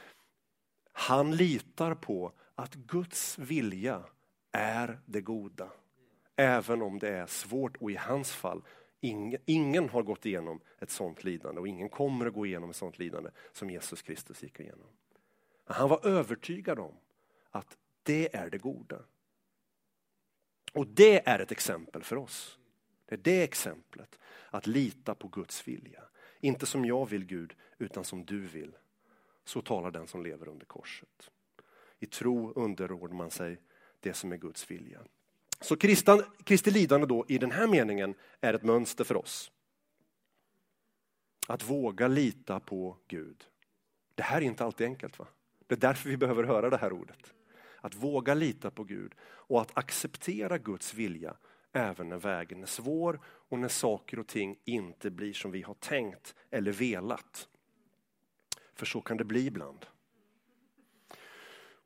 han 0.92 1.36
litar 1.36 1.94
på 1.94 2.32
att 2.54 2.74
Guds 2.74 3.38
vilja 3.38 4.02
är 4.52 5.00
det 5.06 5.20
goda. 5.20 5.70
Även 6.36 6.82
om 6.82 6.98
det 6.98 7.08
är 7.08 7.26
svårt 7.26 7.76
och 7.76 7.90
i 7.90 7.96
hans 7.96 8.32
fall, 8.32 8.62
ingen, 9.00 9.40
ingen 9.44 9.88
har 9.88 10.02
gått 10.02 10.26
igenom 10.26 10.60
ett 10.78 10.90
sånt 10.90 11.24
lidande 11.24 11.60
och 11.60 11.68
ingen 11.68 11.88
kommer 11.88 12.26
att 12.26 12.34
gå 12.34 12.46
igenom 12.46 12.70
ett 12.70 12.76
sånt 12.76 12.98
lidande 12.98 13.30
som 13.52 13.70
Jesus 13.70 14.02
Kristus 14.02 14.42
gick 14.42 14.60
igenom. 14.60 14.88
Han 15.64 15.88
var 15.88 16.06
övertygad 16.06 16.78
om 16.78 16.94
att 17.50 17.76
det 18.02 18.36
är 18.36 18.50
det 18.50 18.58
goda. 18.58 19.02
Och 20.72 20.86
det 20.86 21.28
är 21.28 21.38
ett 21.38 21.52
exempel 21.52 22.02
för 22.02 22.16
oss. 22.16 22.58
Det 23.06 23.14
är 23.14 23.18
det 23.18 23.42
exemplet, 23.42 24.18
att 24.50 24.66
lita 24.66 25.14
på 25.14 25.28
Guds 25.28 25.68
vilja. 25.68 26.02
Inte 26.40 26.66
som 26.66 26.84
jag 26.84 27.08
vill 27.08 27.24
Gud, 27.24 27.54
utan 27.78 28.04
som 28.04 28.24
du 28.24 28.40
vill. 28.40 28.76
Så 29.44 29.62
talar 29.62 29.90
den 29.90 30.06
som 30.06 30.22
lever 30.22 30.48
under 30.48 30.66
korset. 30.66 31.30
I 31.98 32.06
tro 32.06 32.52
underordnar 32.52 33.16
man 33.16 33.30
sig 33.30 33.58
det 34.00 34.14
som 34.14 34.32
är 34.32 34.36
Guds 34.36 34.70
vilja. 34.70 35.00
Så 35.60 35.76
Kristan, 35.76 36.22
Kristi 36.44 36.70
lidande 36.70 37.06
då 37.06 37.24
i 37.28 37.38
den 37.38 37.50
här 37.50 37.66
meningen 37.66 38.14
är 38.40 38.54
ett 38.54 38.62
mönster 38.62 39.04
för 39.04 39.16
oss. 39.16 39.50
Att 41.46 41.70
våga 41.70 42.08
lita 42.08 42.60
på 42.60 42.96
Gud. 43.08 43.44
Det 44.14 44.22
här 44.22 44.36
är 44.36 44.44
inte 44.44 44.64
alltid 44.64 44.86
enkelt. 44.86 45.18
va? 45.18 45.26
Det 45.66 45.74
är 45.74 45.78
därför 45.78 46.08
vi 46.08 46.16
behöver 46.16 46.44
höra 46.44 46.70
det 46.70 46.76
här 46.76 46.92
ordet. 46.92 47.34
Att 47.80 47.94
våga 47.94 48.34
lita 48.34 48.70
på 48.70 48.84
Gud 48.84 49.14
och 49.22 49.60
att 49.60 49.78
acceptera 49.78 50.58
Guds 50.58 50.94
vilja 50.94 51.36
även 51.72 52.08
när 52.08 52.16
vägen 52.16 52.62
är 52.62 52.66
svår 52.66 53.20
och 53.24 53.58
när 53.58 53.68
saker 53.68 54.18
och 54.18 54.26
ting 54.26 54.58
inte 54.64 55.10
blir 55.10 55.32
som 55.32 55.50
vi 55.50 55.62
har 55.62 55.74
tänkt 55.74 56.34
eller 56.50 56.72
velat. 56.72 57.48
För 58.74 58.86
så 58.86 59.00
kan 59.00 59.16
det 59.16 59.24
bli 59.24 59.46
ibland. 59.46 59.86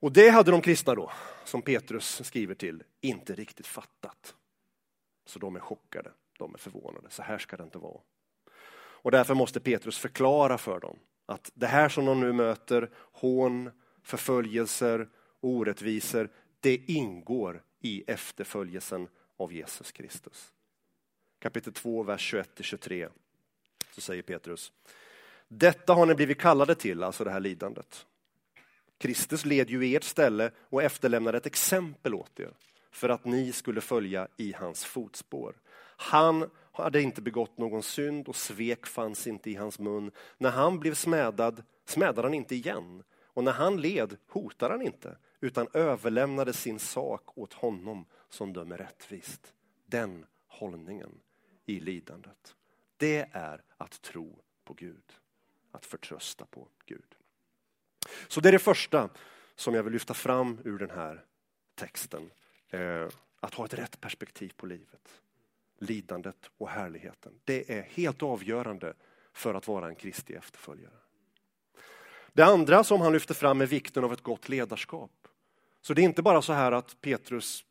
Och 0.00 0.12
det 0.12 0.28
hade 0.28 0.50
de 0.50 0.62
kristna 0.62 0.95
då, 0.95 1.11
som 1.45 1.62
Petrus 1.62 2.25
skriver 2.25 2.54
till, 2.54 2.83
inte 3.00 3.35
riktigt 3.35 3.66
fattat. 3.66 4.35
Så 5.26 5.38
de 5.38 5.57
är 5.57 5.61
chockade, 5.61 6.11
de 6.38 6.54
är 6.54 6.59
förvånade. 6.59 7.11
Så 7.11 7.23
här 7.23 7.38
ska 7.38 7.57
det 7.57 7.62
inte 7.62 7.78
vara. 7.78 8.00
Och 9.02 9.11
därför 9.11 9.35
måste 9.35 9.61
Petrus 9.61 9.99
förklara 9.99 10.59
för 10.59 10.80
dem 10.80 10.99
att 11.26 11.50
det 11.54 11.66
här 11.66 11.88
som 11.88 12.04
de 12.04 12.21
nu 12.21 12.33
möter, 12.33 12.90
hån, 12.95 13.71
förföljelser, 14.02 15.09
orättvisor, 15.40 16.30
det 16.61 16.76
ingår 16.76 17.62
i 17.80 18.04
efterföljelsen 18.07 19.09
av 19.37 19.52
Jesus 19.52 19.92
Kristus. 19.92 20.52
Kapitel 21.38 21.73
2, 21.73 22.02
vers 22.02 22.35
21-23 22.35 23.09
så 23.90 24.00
säger 24.00 24.23
Petrus. 24.23 24.73
Detta 25.49 25.95
har 25.95 26.07
ni 26.07 26.14
blivit 26.14 26.38
kallade 26.38 26.75
till, 26.75 27.02
alltså 27.02 27.25
det 27.25 27.30
här 27.30 27.40
lidandet. 27.40 28.07
Kristus 29.00 29.45
led 29.45 29.71
ju 29.71 29.87
i 29.87 29.97
ert 29.97 30.04
ställe 30.04 30.50
och 30.59 30.83
efterlämnade 30.83 31.38
ett 31.38 31.47
exempel 31.47 32.14
åt 32.14 32.40
er 32.40 32.54
för 32.90 33.09
att 33.09 33.25
ni 33.25 33.52
skulle 33.52 33.80
följa 33.80 34.28
i 34.37 34.52
hans 34.52 34.85
fotspår. 34.85 35.54
Han 35.97 36.50
hade 36.73 37.02
inte 37.02 37.23
begått 37.23 37.59
någon 37.59 37.83
synd 37.83 38.28
och 38.28 38.37
svek 38.37 38.87
fanns 38.87 39.26
inte 39.26 39.50
i 39.50 39.54
hans 39.54 39.78
mun. 39.78 40.11
När 40.38 40.50
han 40.50 40.80
blev 40.80 40.95
smädad 40.95 41.62
smädade 41.85 42.23
han 42.23 42.35
inte 42.35 42.54
igen 42.54 43.02
och 43.25 43.45
när 43.45 43.52
han 43.52 43.80
led 43.80 44.16
hotade 44.28 44.75
han 44.75 44.83
inte 44.83 45.16
utan 45.40 45.69
överlämnade 45.73 46.52
sin 46.52 46.78
sak 46.78 47.38
åt 47.38 47.52
honom 47.52 48.07
som 48.28 48.52
dömer 48.52 48.78
rättvist. 48.78 49.54
Den 49.87 50.26
hållningen 50.47 51.21
i 51.66 51.80
lidandet. 51.80 52.54
Det 52.97 53.28
är 53.33 53.62
att 53.76 54.02
tro 54.02 54.38
på 54.64 54.75
Gud, 54.75 55.12
att 55.73 55.87
förtrösta 55.87 56.47
på 56.47 56.69
Gud. 56.87 57.16
Så 58.31 58.41
det 58.41 58.49
är 58.49 58.53
det 58.53 58.59
första 58.59 59.09
som 59.55 59.75
jag 59.75 59.83
vill 59.83 59.93
lyfta 59.93 60.15
fram 60.15 60.59
ur 60.65 60.79
den 60.79 60.91
här 60.91 61.25
texten. 61.75 62.31
Eh, 62.71 63.09
att 63.41 63.55
ha 63.55 63.65
ett 63.65 63.75
rätt 63.75 64.01
perspektiv 64.01 64.53
på 64.57 64.67
livet. 64.67 65.21
Lidandet 65.79 66.51
och 66.59 66.69
härligheten. 66.69 67.33
Det 67.45 67.79
är 67.79 67.83
helt 67.83 68.23
avgörande 68.23 68.95
för 69.33 69.55
att 69.55 69.69
vara 69.69 69.89
en 69.89 69.95
Kristi 69.95 70.35
efterföljare. 70.35 70.95
Det 72.33 72.43
andra 72.43 72.85
som 72.85 73.01
han 73.01 73.13
lyfter 73.13 73.35
fram 73.35 73.61
är 73.61 73.67
vikten 73.67 74.05
av 74.05 74.13
ett 74.13 74.23
gott 74.23 74.49
ledarskap. 74.49 75.29
Så 75.81 75.95
det 75.95 76.03
är 76.03 76.05
inte 76.05 76.23
bara 76.23 76.43
så 76.43 76.53
här 76.53 76.73
att 76.73 77.01
Petrus 77.01 77.65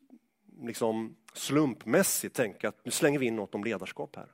liksom 0.62 1.16
slumpmässigt 1.34 2.36
tänker 2.36 2.68
att 2.68 2.84
nu 2.84 2.90
slänger 2.90 3.18
vi 3.18 3.26
in 3.26 3.36
något 3.36 3.54
om 3.54 3.64
ledarskap 3.64 4.16
här. 4.16 4.32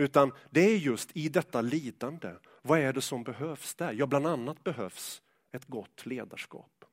Utan 0.00 0.32
det 0.50 0.60
är 0.60 0.76
just 0.76 1.16
i 1.16 1.28
detta 1.28 1.60
lidande, 1.60 2.32
vad 2.62 2.80
är 2.80 2.92
det 2.92 3.00
som 3.00 3.22
behövs 3.22 3.74
där? 3.74 3.92
Ja, 3.92 4.06
bland 4.06 4.26
annat 4.26 4.64
behövs 4.64 5.22
ett 5.52 5.66
gott 5.66 6.06
ledarskap. 6.06 6.84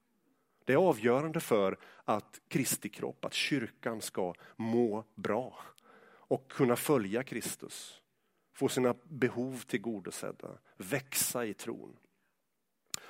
Det 0.65 0.73
är 0.73 0.77
avgörande 0.77 1.39
för 1.39 1.77
att 2.03 2.41
Kristi 2.47 2.89
kropp, 2.89 3.25
att 3.25 3.33
kyrkan 3.33 4.01
ska 4.01 4.33
må 4.55 5.03
bra 5.15 5.59
och 6.09 6.51
kunna 6.51 6.75
följa 6.75 7.23
Kristus, 7.23 8.01
få 8.53 8.69
sina 8.69 8.95
behov 9.03 9.63
tillgodosedda, 9.67 10.57
växa 10.77 11.45
i 11.45 11.53
tron. 11.53 11.95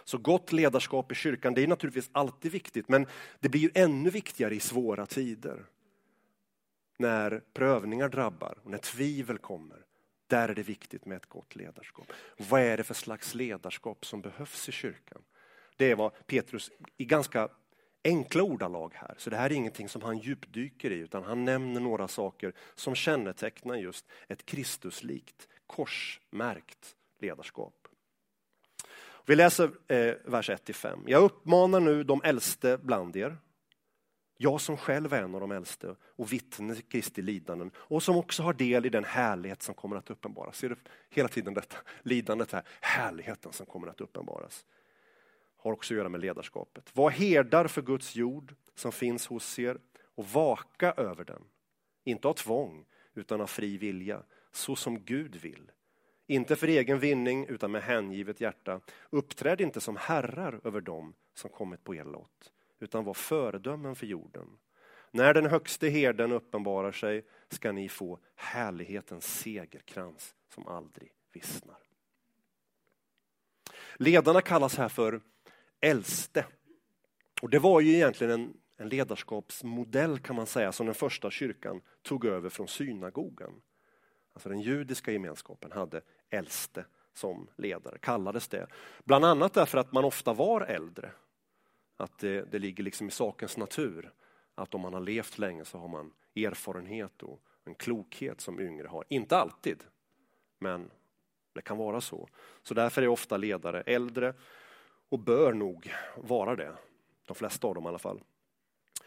Så 0.04 0.18
gott 0.18 0.52
ledarskap 0.52 1.12
i 1.12 1.16
kyrkan, 1.16 1.54
det 1.54 1.64
är 1.64 1.68
naturligtvis 1.68 2.10
alltid 2.12 2.52
viktigt, 2.52 2.90
men 2.90 3.08
det 3.40 3.50
blir 3.50 3.62
ju 3.62 3.72
ännu 3.74 4.10
viktigare 4.10 4.56
i 4.56 4.60
svåra 4.60 5.06
tider. 5.06 5.66
När 6.98 7.44
prövningar 7.54 8.10
drabbar 8.10 8.58
när 8.64 8.78
tvivel 8.78 9.38
kommer, 9.38 9.87
där 10.28 10.50
är 10.50 10.56
det 10.56 10.64
viktigt 10.64 11.06
med 11.06 11.18
ett 11.18 11.26
gott 11.26 11.56
ledarskap. 11.56 12.12
Vad 12.38 12.62
är 12.62 12.78
det 12.78 12.84
för 12.84 12.94
slags 12.94 13.36
ledarskap 13.36 14.06
som 14.06 14.22
behövs 14.22 14.70
i 14.70 14.72
kyrkan? 14.72 15.22
Det 15.78 15.92
är 15.92 15.96
vad 15.96 16.28
Petrus 16.28 16.72
i 16.98 17.06
ganska 17.06 17.50
enkla 18.04 18.44
ordalag 18.44 18.92
här, 18.96 19.16
så 19.18 19.30
det 19.30 19.38
här 19.38 19.46
är 19.46 19.56
ingenting 19.56 19.90
som 19.90 20.02
han 20.02 20.18
djupdyker 20.18 20.92
i, 20.92 20.96
utan 20.98 21.24
han 21.24 21.46
nämner 21.46 21.82
några 21.82 22.08
saker 22.08 22.54
som 22.76 22.96
kännetecknar 22.96 23.76
just 23.76 24.06
ett 24.28 24.46
Kristuslikt, 24.46 25.48
korsmärkt 25.68 26.96
ledarskap. 27.20 27.88
Vi 29.26 29.36
läser 29.36 29.72
eh, 29.88 30.14
vers 30.26 30.50
1-5. 30.50 31.04
Jag 31.08 31.24
uppmanar 31.24 31.80
nu 31.80 32.04
de 32.04 32.22
äldste 32.24 32.78
bland 32.78 33.16
er, 33.16 33.38
jag 34.38 34.62
som 34.62 34.78
själv 34.78 35.14
är 35.14 35.24
en 35.24 35.36
av 35.36 35.42
de 35.42 35.52
äldste 35.52 35.96
och 36.02 36.34
vittne 36.34 36.76
till 36.76 36.84
Kristi 36.84 37.22
lidanden 37.22 37.72
och 37.78 38.04
som 38.04 38.18
också 38.18 38.44
har 38.44 38.54
del 38.54 38.86
i 38.86 38.90
den 38.90 39.04
härlighet 39.04 39.62
som 39.62 39.76
kommer 39.76 39.96
att 39.96 40.10
uppenbaras. 40.10 40.58
Ser 40.58 40.70
du 40.70 40.76
hela 41.10 41.30
tiden 41.30 41.54
detta 41.54 41.78
lidandet 42.04 42.52
här, 42.52 42.64
härligheten 42.82 43.54
som 43.54 43.66
kommer 43.66 43.88
att 43.88 44.02
uppenbaras. 44.02 44.66
Har 45.58 45.72
också 45.72 45.94
att 45.94 45.98
göra 45.98 46.10
med 46.10 46.22
ledarskapet. 46.22 46.96
Var 46.96 47.10
herdar 47.10 47.68
för 47.68 47.82
Guds 47.82 48.16
jord 48.16 48.56
som 48.76 48.92
finns 48.92 49.28
hos 49.28 49.60
er 49.60 49.78
och 50.16 50.26
vaka 50.26 50.92
över 50.92 51.24
den. 51.24 51.44
Inte 52.04 52.28
av 52.28 52.34
tvång 52.34 52.86
utan 53.14 53.42
av 53.42 53.48
fri 53.48 53.78
vilja, 53.78 54.24
så 54.52 54.76
som 54.76 55.00
Gud 55.00 55.36
vill. 55.36 55.72
Inte 56.28 56.56
för 56.56 56.68
egen 56.68 57.00
vinning 57.00 57.46
utan 57.46 57.72
med 57.72 57.84
hängivet 57.84 58.42
hjärta. 58.42 58.82
Uppträd 59.10 59.62
inte 59.62 59.82
som 59.82 59.96
herrar 59.96 60.62
över 60.64 60.82
dem 60.82 61.14
som 61.34 61.50
kommit 61.50 61.84
på 61.84 61.96
er 61.96 62.04
lott 62.04 62.52
utan 62.80 63.04
var 63.04 63.14
föredömen 63.14 63.96
för 63.96 64.06
jorden. 64.06 64.48
När 65.12 65.34
den 65.34 65.46
högste 65.46 65.90
herden 65.90 66.32
uppenbarar 66.32 66.92
sig 66.92 67.26
ska 67.50 67.72
ni 67.72 67.90
få 67.90 68.20
härlighetens 68.36 69.40
segerkrans 69.40 70.36
som 70.54 70.68
aldrig 70.68 71.12
vissnar. 71.34 71.78
Ledarna 73.96 74.42
kallas 74.42 74.78
här 74.78 74.90
för 74.90 75.22
äldste. 75.82 76.46
Och 77.42 77.50
det 77.50 77.60
var 77.60 77.82
ju 77.82 77.94
egentligen 77.94 78.34
en, 78.34 78.54
en 78.78 78.90
ledarskapsmodell 78.90 80.20
kan 80.20 80.36
man 80.36 80.48
säga 80.48 80.72
som 80.72 80.86
den 80.86 80.96
första 80.96 81.32
kyrkan 81.32 81.82
tog 82.02 82.26
över 82.26 82.50
från 82.50 82.68
synagogan. 82.68 83.62
Alltså 84.34 84.50
den 84.50 84.62
judiska 84.62 85.12
gemenskapen 85.12 85.72
hade 85.72 86.02
äldste 86.30 86.86
som 87.14 87.50
ledare, 87.56 87.98
kallades 87.98 88.48
det. 88.48 88.68
Bland 89.04 89.26
annat 89.26 89.54
därför 89.54 89.78
att 89.78 89.92
man 89.92 90.06
ofta 90.06 90.34
var 90.34 90.62
äldre 90.62 91.12
att 91.98 92.20
det, 92.20 92.52
det 92.52 92.60
ligger 92.60 92.84
liksom 92.84 93.08
i 93.08 93.12
sakens 93.12 93.58
natur 93.58 94.12
att 94.56 94.76
om 94.76 94.82
man 94.82 94.94
har 94.94 95.02
levt 95.02 95.38
länge 95.38 95.66
så 95.66 95.78
har 95.78 95.88
man 95.88 96.14
erfarenhet 96.36 97.24
och 97.24 97.44
en 97.64 97.76
klokhet 97.76 98.42
som 98.42 98.60
yngre 98.60 98.88
har. 98.88 99.04
Inte 99.08 99.38
alltid, 99.38 99.84
men 100.60 100.92
det 101.54 101.62
kan 101.62 101.78
vara 101.78 102.02
så. 102.02 102.28
Så 102.64 102.74
därför 102.74 103.02
är 103.02 103.08
ofta 103.08 103.38
ledare 103.38 103.82
äldre 103.82 104.34
och 105.10 105.20
bör 105.20 105.54
nog 105.54 105.94
vara 106.16 106.56
det. 106.56 106.76
De 107.26 107.36
flesta 107.36 107.68
av 107.68 107.76
dem 107.76 107.86
i 107.86 107.88
alla 107.88 108.00
fall. 108.00 108.24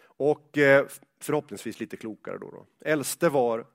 Och 0.02 0.59
eh, 0.59 0.87
förhoppningsvis 1.20 1.80
lite 1.80 1.97
klokare 1.97 2.38
då. 2.38 2.50
då. 2.50 2.66
Äldste 2.80 3.28
var 3.28 3.66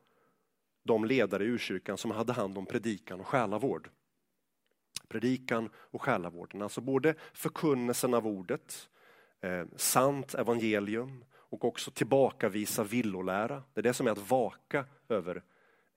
de 0.84 1.06
ledare 1.06 1.44
i 1.44 1.48
urkyrkan 1.48 1.98
som 1.98 2.12
hade 2.12 2.34
hand 2.34 2.58
om 2.58 2.66
predikan 2.66 3.20
och 3.20 3.28
själavård. 3.28 3.90
Predikan 5.08 5.70
och 5.76 6.02
själavården, 6.02 6.62
alltså 6.62 6.82
både 6.82 7.16
förkunnelsen 7.34 8.14
av 8.14 8.28
ordet 8.28 8.90
eh, 9.42 9.66
sant 9.76 10.34
evangelium 10.34 11.26
och 11.34 11.66
också 11.66 11.92
tillbakavisa 11.92 12.84
villolära. 12.84 13.64
Det 13.74 13.82
är 13.82 13.84
det 13.84 13.94
som 13.94 14.08
är 14.08 14.12
att 14.12 14.30
vaka 14.30 14.86
över 15.10 15.44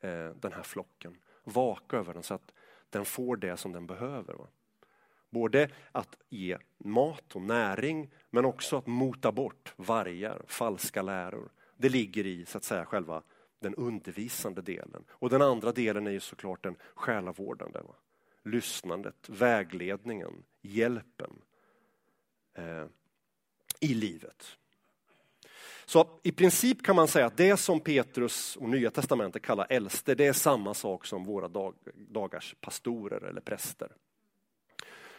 eh, 0.00 0.30
den 0.30 0.52
här 0.52 0.62
flocken. 0.62 1.16
Vaka 1.44 1.96
över 1.96 2.14
den 2.14 2.22
så 2.22 2.34
att 2.34 2.52
den 2.90 3.04
får 3.04 3.36
det 3.36 3.56
som 3.56 3.72
den 3.72 3.86
behöver. 3.86 4.34
Va? 4.34 4.46
Både 5.30 5.70
att 5.92 6.16
ge 6.28 6.58
mat 6.78 7.36
och 7.36 7.42
näring 7.42 8.10
men 8.30 8.44
också 8.44 8.76
att 8.76 8.86
mota 8.86 9.32
bort 9.32 9.74
vargar, 9.76 10.42
falska 10.46 11.02
läror. 11.02 11.50
Det 11.76 11.88
ligger 11.88 12.26
i 12.26 12.44
så 12.44 12.58
att 12.58 12.64
säga 12.64 12.84
själva 12.84 13.22
den 13.60 13.74
undervisande 13.74 14.62
delen. 14.62 15.04
Och 15.10 15.30
den 15.30 15.42
andra 15.42 15.72
delen 15.72 16.06
är 16.06 16.10
ju 16.10 16.20
såklart 16.20 16.62
den 16.62 16.76
själavårdande. 16.94 17.80
Va? 17.80 17.94
Lyssnandet, 18.44 19.28
vägledningen, 19.28 20.44
hjälpen. 20.62 21.42
Eh, 22.54 22.86
i 23.80 23.94
livet. 23.94 24.58
Så 25.88 26.20
i 26.22 26.32
princip 26.32 26.84
kan 26.84 26.96
man 26.96 27.08
säga 27.08 27.26
att 27.26 27.36
det 27.36 27.56
som 27.56 27.80
Petrus 27.80 28.56
och 28.56 28.68
Nya 28.68 28.90
Testamentet 28.90 29.42
kallar 29.42 29.66
äldste, 29.70 30.14
det 30.14 30.26
är 30.26 30.32
samma 30.32 30.74
sak 30.74 31.06
som 31.06 31.24
våra 31.24 31.48
dag, 31.48 31.74
dagars 31.94 32.54
pastorer 32.60 33.24
eller 33.24 33.40
präster. 33.40 33.92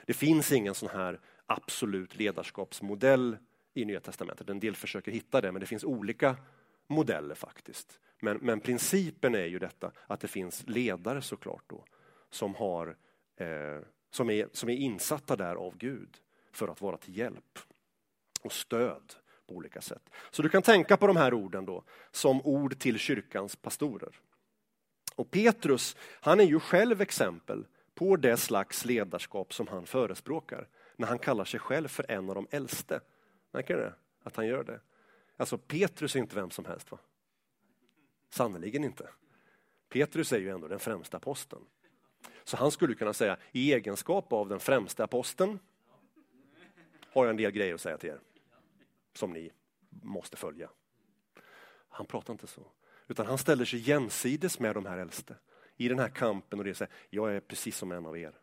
Det 0.06 0.14
finns 0.14 0.52
ingen 0.52 0.76
sån 0.76 0.90
här 0.90 1.20
absolut 1.46 2.16
ledarskapsmodell 2.16 3.38
i 3.74 3.86
Nya 3.86 4.00
Testamentet. 4.00 4.50
En 4.50 4.60
del 4.60 4.76
försöker 4.76 5.12
hitta 5.12 5.42
det, 5.42 5.52
men 5.52 5.60
det 5.60 5.66
finns 5.66 5.84
olika 5.84 6.36
modeller 6.88 7.36
faktiskt. 7.36 8.00
Men, 8.20 8.38
men 8.38 8.60
principen 8.60 9.36
är 9.36 9.46
ju 9.46 9.60
detta 9.60 9.92
att 10.08 10.20
det 10.20 10.28
finns 10.28 10.64
ledare 10.68 11.22
såklart 11.22 11.64
då, 11.68 11.86
som, 12.30 12.56
har, 12.56 12.96
eh, 13.36 13.80
som, 14.12 14.30
är, 14.30 14.50
som 14.54 14.70
är 14.70 14.76
insatta 14.76 15.36
där 15.36 15.56
av 15.56 15.78
Gud 15.78 16.18
för 16.52 16.68
att 16.68 16.82
vara 16.82 16.98
till 16.98 17.18
hjälp 17.18 17.60
och 18.42 18.52
stöd 18.52 19.14
på 19.48 19.56
olika 19.56 19.82
sätt. 19.82 20.10
Så 20.32 20.42
du 20.42 20.50
kan 20.50 20.62
tänka 20.62 20.98
på 20.98 21.08
de 21.08 21.18
här 21.18 21.34
orden 21.34 21.66
då 21.66 21.84
som 22.12 22.42
ord 22.42 22.80
till 22.80 23.00
kyrkans 23.00 23.56
pastorer. 23.56 24.20
Och 25.16 25.32
Petrus, 25.32 25.96
han 26.22 26.40
är 26.40 26.44
ju 26.44 26.60
själv 26.60 27.02
exempel 27.02 27.66
på 27.96 28.16
det 28.16 28.38
slags 28.38 28.86
ledarskap 28.86 29.54
som 29.54 29.68
han 29.68 29.86
förespråkar 29.86 30.68
när 30.96 31.08
han 31.08 31.20
kallar 31.20 31.46
sig 31.46 31.60
själv 31.60 31.88
för 31.88 32.12
en 32.12 32.30
av 32.30 32.36
de 32.36 32.48
äldste. 32.52 33.00
Märker 33.52 33.76
ni 33.76 33.82
det? 33.82 33.94
Att 34.24 34.36
han 34.36 34.48
gör 34.48 34.64
det. 34.64 34.80
Alltså 35.38 35.58
Petrus 35.58 36.16
är 36.16 36.20
inte 36.20 36.36
vem 36.36 36.52
som 36.52 36.66
helst 36.66 36.92
va? 36.92 36.98
Sannerligen 38.30 38.84
inte. 38.84 39.10
Petrus 39.90 40.34
är 40.34 40.40
ju 40.40 40.50
ändå 40.50 40.68
den 40.68 40.80
främsta 40.80 41.18
aposteln. 41.18 41.66
Så 42.44 42.58
han 42.58 42.72
skulle 42.72 42.96
kunna 42.96 43.14
säga 43.14 43.38
i 43.52 43.74
egenskap 43.74 44.34
av 44.34 44.50
den 44.50 44.60
främsta 44.60 45.04
aposteln 45.04 45.60
har 47.14 47.26
jag 47.26 47.30
en 47.30 47.38
del 47.38 47.52
grejer 47.52 47.74
att 47.74 47.82
säga 47.82 47.98
till 47.98 48.10
er 48.10 48.20
som 49.20 49.34
ni 49.34 49.52
måste 49.90 50.38
följa. 50.38 50.70
Han 51.90 52.06
pratar 52.06 52.34
inte 52.34 52.48
så, 52.48 52.72
utan 53.08 53.26
han 53.26 53.38
ställer 53.38 53.66
sig 53.66 53.80
jämsides 53.80 54.60
med 54.60 54.76
de 54.76 54.86
här 54.86 54.98
äldste 54.98 55.36
i 55.78 55.88
den 55.88 56.00
här 56.00 56.10
kampen 56.10 56.60
och 56.60 56.66
det 56.66 56.74
säger, 56.74 56.94
jag 57.10 57.36
är 57.36 57.40
precis 57.40 57.78
som 57.78 57.92
en 57.92 58.06
av 58.06 58.18
er. 58.18 58.34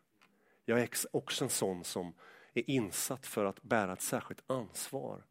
Jag 0.65 0.79
är 0.79 0.89
också 1.11 1.43
en 1.43 1.49
sån 1.49 1.83
som 1.83 2.13
är 2.53 2.69
insatt 2.69 3.25
för 3.25 3.45
att 3.45 3.63
bära 3.63 3.93
ett 3.93 4.01
särskilt 4.01 4.43
ansvar 4.47 5.23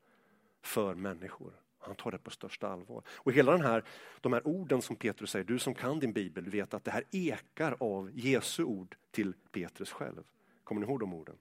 för 0.62 0.94
människor. 0.94 1.52
Han 1.78 1.94
tar 1.94 2.11
det 2.11 2.18
på 2.18 2.30
största 2.30 2.68
allvar. 2.68 3.02
Och 3.09 3.32
hela 3.32 3.52
den 3.52 3.61
här, 3.61 3.85
de 4.20 4.32
här 4.32 4.46
orden 4.46 4.82
som 4.82 4.96
Petrus 4.96 5.30
säger, 5.30 5.44
du 5.44 5.59
som 5.59 5.74
kan 5.74 6.00
din 6.00 6.12
bibel, 6.12 6.50
vet 6.50 6.74
att 6.74 6.85
det 6.85 6.90
här 6.90 7.04
ekar 7.11 7.76
av 7.80 8.11
Jesu 8.14 8.64
ord 8.64 8.96
till 9.11 9.35
Petrus 9.52 9.92
själv. 9.92 10.24
Kommer 10.64 10.80
ni 10.80 10.87
ihåg 10.87 11.00
de 11.00 11.14
orden? 11.14 11.38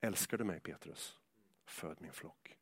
Älskar 0.00 0.38
du 0.38 0.44
mig 0.44 0.60
Petrus? 0.60 1.18
Föd 1.64 1.96
min 2.00 2.12
flock. 2.12 2.56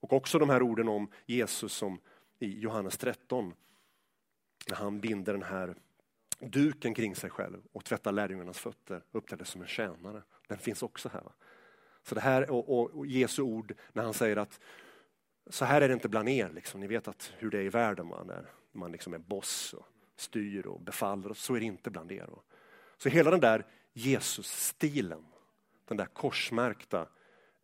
Och 0.00 0.12
också 0.12 0.38
de 0.38 0.50
här 0.50 0.62
orden 0.62 0.88
om 0.88 1.10
Jesus 1.26 1.72
som 1.72 2.00
i 2.38 2.60
Johannes 2.60 2.98
13, 2.98 3.54
när 4.68 4.76
han 4.76 5.00
binder 5.00 5.32
den 5.32 5.42
här 5.42 5.74
duken 6.40 6.94
kring 6.94 7.16
sig 7.16 7.30
själv 7.30 7.62
och 7.72 7.84
tvättar 7.84 8.12
lärjungarnas 8.12 8.58
fötter, 8.58 9.02
uppträder 9.12 9.44
som 9.44 9.62
en 9.62 9.68
tjänare. 9.68 10.22
Den 10.46 10.58
finns 10.58 10.82
också 10.82 11.08
här. 11.08 11.20
Va? 11.20 11.32
Så 12.02 12.14
det 12.14 12.20
här 12.20 12.50
och, 12.50 12.78
och, 12.78 12.90
och, 12.90 13.06
Jesu 13.06 13.42
ord 13.42 13.74
när 13.92 14.02
han 14.02 14.14
säger 14.14 14.36
att 14.36 14.60
så 15.46 15.64
här 15.64 15.82
är 15.82 15.88
det 15.88 15.94
inte 15.94 16.08
bland 16.08 16.28
er, 16.28 16.50
liksom. 16.50 16.80
ni 16.80 16.86
vet 16.86 17.08
att 17.08 17.32
hur 17.38 17.50
det 17.50 17.58
är 17.58 17.62
i 17.62 17.68
världen, 17.68 18.08
va? 18.08 18.24
när 18.26 18.46
man 18.72 18.92
liksom 18.92 19.14
är 19.14 19.18
boss 19.18 19.74
och 19.74 19.86
styr 20.16 20.66
och 20.66 20.80
befaller, 20.80 21.34
så 21.34 21.54
är 21.54 21.60
det 21.60 21.66
inte 21.66 21.90
bland 21.90 22.12
er. 22.12 22.26
Va? 22.26 22.42
Så 22.96 23.08
hela 23.08 23.30
den 23.30 23.40
där 23.40 23.66
Jesus-stilen, 23.92 25.26
den 25.84 25.96
där 25.96 26.06
korsmärkta, 26.06 27.06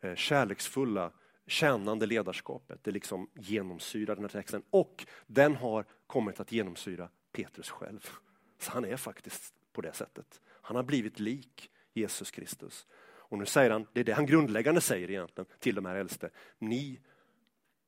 eh, 0.01 0.15
kärleksfulla 0.15 1.13
tjänande 1.47 2.07
ledarskapet. 2.07 2.85
Det 2.85 2.91
liksom 2.91 3.31
genomsyrar 3.35 4.15
den 4.15 4.25
här 4.25 4.29
texten 4.29 4.63
och 4.71 5.07
den 5.27 5.57
har 5.57 5.85
kommit 6.07 6.41
att 6.41 6.53
genomsyra 6.53 7.09
Petrus 7.33 7.71
själv. 7.71 8.11
Så 8.59 8.71
han 8.71 8.85
är 8.85 8.97
faktiskt 8.97 9.55
på 9.73 9.81
det 9.81 9.93
sättet. 9.93 10.41
Han 10.47 10.77
har 10.77 10.83
blivit 10.83 11.21
lik 11.21 11.71
Jesus 11.93 12.31
Kristus. 12.31 12.87
Och 13.29 13.39
nu 13.39 13.47
säger 13.47 13.71
han, 13.71 13.87
det 13.93 14.01
är 14.01 14.05
det 14.05 14.13
han 14.13 14.27
grundläggande 14.27 14.81
säger 14.81 15.11
egentligen 15.11 15.47
till 15.59 15.75
de 15.75 15.87
här 15.87 15.95
äldste. 15.97 16.31
Ni 16.59 17.01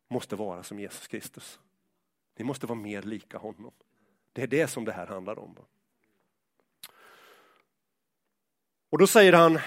måste 0.08 0.36
vara 0.36 0.62
som 0.62 0.80
Jesus 0.80 1.06
Kristus. 1.06 1.60
Ni 2.36 2.44
måste 2.44 2.66
vara 2.66 2.78
mer 2.78 3.02
lika 3.02 3.38
honom. 3.38 3.72
Det 4.32 4.42
är 4.42 4.46
det 4.46 4.68
som 4.68 4.84
det 4.84 4.92
här 4.92 5.06
handlar 5.06 5.38
om. 5.38 5.56
Och 8.90 8.98
då 8.98 9.06
säger 9.06 9.32
han 9.32 9.58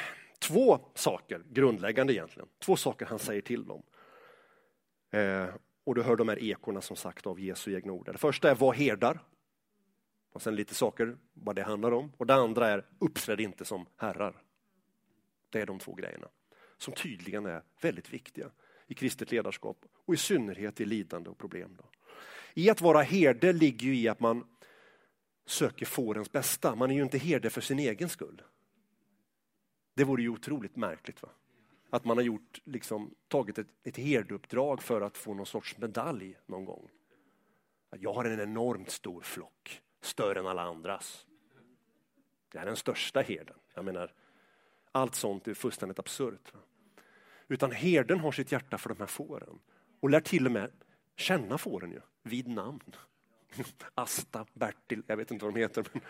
två 0.41 0.79
saker, 0.93 1.43
grundläggande 1.49 2.13
egentligen, 2.13 2.49
två 2.59 2.75
saker 2.75 3.05
han 3.05 3.19
säger 3.19 3.41
till 3.41 3.65
dem. 3.65 3.83
Eh, 5.11 5.47
och 5.83 5.95
du 5.95 6.03
hör 6.03 6.15
de 6.15 6.29
här 6.29 6.43
ekorna 6.43 6.81
som 6.81 6.95
sagt 6.95 7.27
av 7.27 7.39
Jesu 7.39 7.75
egna 7.75 7.93
ord. 7.93 8.05
Det 8.05 8.17
första 8.17 8.51
är 8.51 8.55
var 8.55 8.73
herdar. 8.73 9.19
Och 10.33 10.41
sen 10.41 10.55
lite 10.55 10.75
saker 10.75 11.17
vad 11.33 11.55
det 11.55 11.63
handlar 11.63 11.91
om. 11.91 12.11
Och 12.17 12.25
det 12.25 12.33
andra 12.33 12.67
är 12.67 12.85
uppträd 12.99 13.39
inte 13.39 13.65
som 13.65 13.85
herrar. 13.97 14.41
Det 15.49 15.61
är 15.61 15.65
de 15.65 15.79
två 15.79 15.93
grejerna 15.93 16.27
som 16.77 16.93
tydligen 16.93 17.45
är 17.45 17.63
väldigt 17.81 18.13
viktiga 18.13 18.51
i 18.87 18.93
kristet 18.93 19.31
ledarskap 19.31 19.85
och 20.05 20.13
i 20.13 20.17
synnerhet 20.17 20.81
i 20.81 20.85
lidande 20.85 21.29
och 21.29 21.37
problem. 21.37 21.75
Då. 21.77 21.83
I 22.53 22.69
att 22.69 22.81
vara 22.81 23.01
herde 23.01 23.53
ligger 23.53 23.87
ju 23.87 23.95
i 23.95 24.07
att 24.07 24.19
man 24.19 24.47
söker 25.45 25.85
fårens 25.85 26.31
bästa. 26.31 26.75
Man 26.75 26.91
är 26.91 26.95
ju 26.95 27.03
inte 27.03 27.17
herde 27.17 27.49
för 27.49 27.61
sin 27.61 27.79
egen 27.79 28.09
skull. 28.09 28.41
Det 30.01 30.05
vore 30.05 30.21
ju 30.21 30.29
otroligt 30.29 30.75
märkligt. 30.75 31.21
Va? 31.21 31.29
Att 31.89 32.05
man 32.05 32.17
har 32.17 32.23
gjort, 32.23 32.61
liksom, 32.63 33.15
tagit 33.27 33.57
ett, 33.57 33.67
ett 33.83 33.97
herdeuppdrag 33.97 34.81
för 34.81 35.01
att 35.01 35.17
få 35.17 35.33
någon 35.33 35.45
sorts 35.45 35.77
medalj 35.77 36.37
någon 36.45 36.65
gång. 36.65 36.89
Jag 37.99 38.13
har 38.13 38.25
en 38.25 38.39
enormt 38.39 38.89
stor 38.89 39.21
flock, 39.21 39.81
större 40.01 40.39
än 40.39 40.47
alla 40.47 40.61
andras. 40.61 41.25
Jag 42.53 42.61
är 42.61 42.65
den 42.65 42.75
största 42.75 43.21
herden. 43.21 43.55
Jag 43.73 43.85
menar, 43.85 44.13
allt 44.91 45.15
sånt 45.15 45.47
är 45.47 45.53
fullständigt 45.53 45.99
absurt. 45.99 46.53
Utan 47.47 47.71
herden 47.71 48.19
har 48.19 48.31
sitt 48.31 48.51
hjärta 48.51 48.77
för 48.77 48.89
de 48.89 48.99
här 48.99 49.07
fåren 49.07 49.59
och 49.99 50.09
lär 50.09 50.21
till 50.21 50.45
och 50.45 50.51
med 50.51 50.71
känna 51.15 51.57
fåren 51.57 51.91
ju, 51.91 52.01
vid 52.23 52.47
namn. 52.47 52.95
Asta, 53.95 54.45
Bertil, 54.53 55.03
jag 55.07 55.17
vet 55.17 55.31
inte 55.31 55.45
vad 55.45 55.53
de 55.53 55.59
heter. 55.59 55.85
Men 55.93 56.01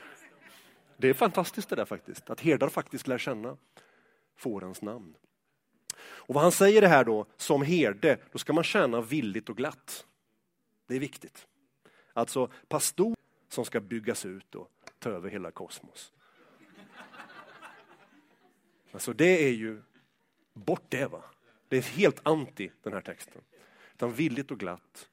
det 1.01 1.09
är 1.09 1.13
fantastiskt 1.13 1.69
det 1.69 1.75
där 1.75 1.85
faktiskt, 1.85 2.29
att 2.29 2.41
herdar 2.41 2.69
faktiskt 2.69 3.07
lär 3.07 3.17
känna 3.17 3.57
fårens 4.35 4.81
namn. 4.81 5.15
Och 6.01 6.35
vad 6.35 6.43
han 6.43 6.51
säger 6.51 6.81
det 6.81 6.87
här 6.87 7.03
då, 7.03 7.25
som 7.37 7.61
herde, 7.61 8.17
då 8.31 8.37
ska 8.37 8.53
man 8.53 8.63
tjäna 8.63 9.01
villigt 9.01 9.49
och 9.49 9.57
glatt. 9.57 10.05
Det 10.87 10.95
är 10.95 10.99
viktigt. 10.99 11.47
Alltså 12.13 12.51
pastor 12.67 13.15
som 13.49 13.65
ska 13.65 13.79
byggas 13.79 14.25
ut 14.25 14.55
och 14.55 14.71
ta 14.99 15.09
över 15.09 15.29
hela 15.29 15.51
kosmos. 15.51 16.13
Alltså 18.91 19.13
det 19.13 19.45
är 19.47 19.51
ju, 19.51 19.81
bort 20.53 20.85
det 20.89 21.05
va. 21.05 21.23
Det 21.67 21.77
är 21.77 21.81
helt 21.81 22.27
anti 22.27 22.71
den 22.83 22.93
här 22.93 23.01
texten. 23.01 23.41
Utan 23.93 24.13
villigt 24.13 24.51
och 24.51 24.59
glatt 24.59 25.09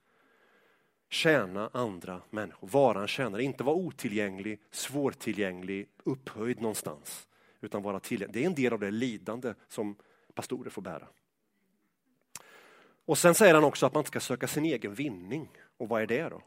tjäna 1.08 1.70
andra 1.72 2.22
människor, 2.30 2.68
vara 2.68 3.00
en 3.00 3.08
tjänare, 3.08 3.42
inte 3.42 3.64
vara 3.64 3.76
otillgänglig, 3.76 4.60
svårtillgänglig, 4.70 5.88
upphöjd 6.04 6.60
någonstans. 6.60 7.28
Utan 7.60 7.82
vara 7.82 8.00
tillgänglig. 8.00 8.34
Det 8.34 8.42
är 8.42 8.46
en 8.46 8.54
del 8.54 8.72
av 8.72 8.80
det 8.80 8.90
lidande 8.90 9.54
som 9.68 9.96
pastorer 10.34 10.70
får 10.70 10.82
bära. 10.82 11.08
Och 13.04 13.18
sen 13.18 13.34
säger 13.34 13.54
han 13.54 13.64
också 13.64 13.86
att 13.86 13.94
man 13.94 14.00
inte 14.00 14.08
ska 14.08 14.20
söka 14.20 14.48
sin 14.48 14.64
egen 14.64 14.94
vinning. 14.94 15.48
Och 15.76 15.88
vad 15.88 16.02
är 16.02 16.06
det 16.06 16.28
då? 16.28 16.42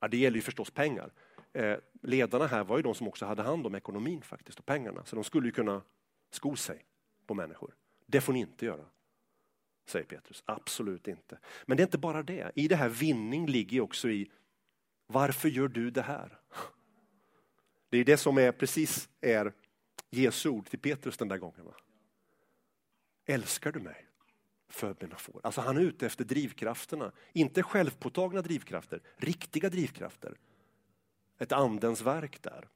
Ja, 0.00 0.08
det 0.08 0.16
gäller 0.16 0.36
ju 0.36 0.42
förstås 0.42 0.70
pengar. 0.70 1.12
Eh, 1.52 1.76
ledarna 2.02 2.46
här 2.46 2.64
var 2.64 2.76
ju 2.76 2.82
de 2.82 2.94
som 2.94 3.08
också 3.08 3.26
hade 3.26 3.42
hand 3.42 3.66
om 3.66 3.74
ekonomin 3.74 4.22
faktiskt 4.22 4.58
och 4.58 4.66
pengarna. 4.66 5.04
Så 5.04 5.16
de 5.16 5.24
skulle 5.24 5.48
ju 5.48 5.52
kunna 5.52 5.82
sko 6.30 6.56
sig 6.56 6.84
på 7.26 7.34
människor. 7.34 7.74
Det 8.06 8.20
får 8.20 8.32
ni 8.32 8.40
inte 8.40 8.66
göra, 8.66 8.84
säger 9.90 10.04
Petrus. 10.04 10.42
Absolut 10.46 11.08
inte. 11.08 11.38
Men 11.66 11.76
det 11.76 11.82
är 11.82 11.84
inte 11.84 11.98
bara 11.98 12.22
det. 12.22 12.52
I 12.54 12.68
det 12.68 12.76
här 12.76 12.88
vinning 12.88 13.46
ligger 13.46 13.80
också 13.80 14.10
i 14.10 14.30
varför 15.06 15.48
gör 15.48 15.68
du 15.68 15.90
det 15.90 16.02
här? 16.02 16.38
Det 17.88 17.98
är 17.98 18.04
det 18.04 18.16
som 18.16 18.38
är 18.38 18.52
precis 18.52 19.08
är 19.20 19.52
Jesu 20.10 20.48
ord 20.48 20.66
till 20.66 20.78
Petrus 20.78 21.16
den 21.16 21.28
där 21.28 21.38
gången. 21.38 21.64
Va? 21.64 21.74
Älskar 23.26 23.72
du 23.72 23.80
mig? 23.80 24.06
Föd 24.68 24.96
mina 25.00 25.16
får. 25.16 25.40
Alltså 25.42 25.60
han 25.60 25.76
är 25.76 25.80
ute 25.80 26.06
efter 26.06 26.24
drivkrafterna. 26.24 27.12
Inte 27.32 27.62
självpåtagna 27.62 28.42
drivkrafter, 28.42 29.00
riktiga 29.16 29.70
drivkrafter. 29.70 30.36
Ett 31.38 31.52
andens 31.52 32.02
verk 32.02 32.42
där. 32.42 32.68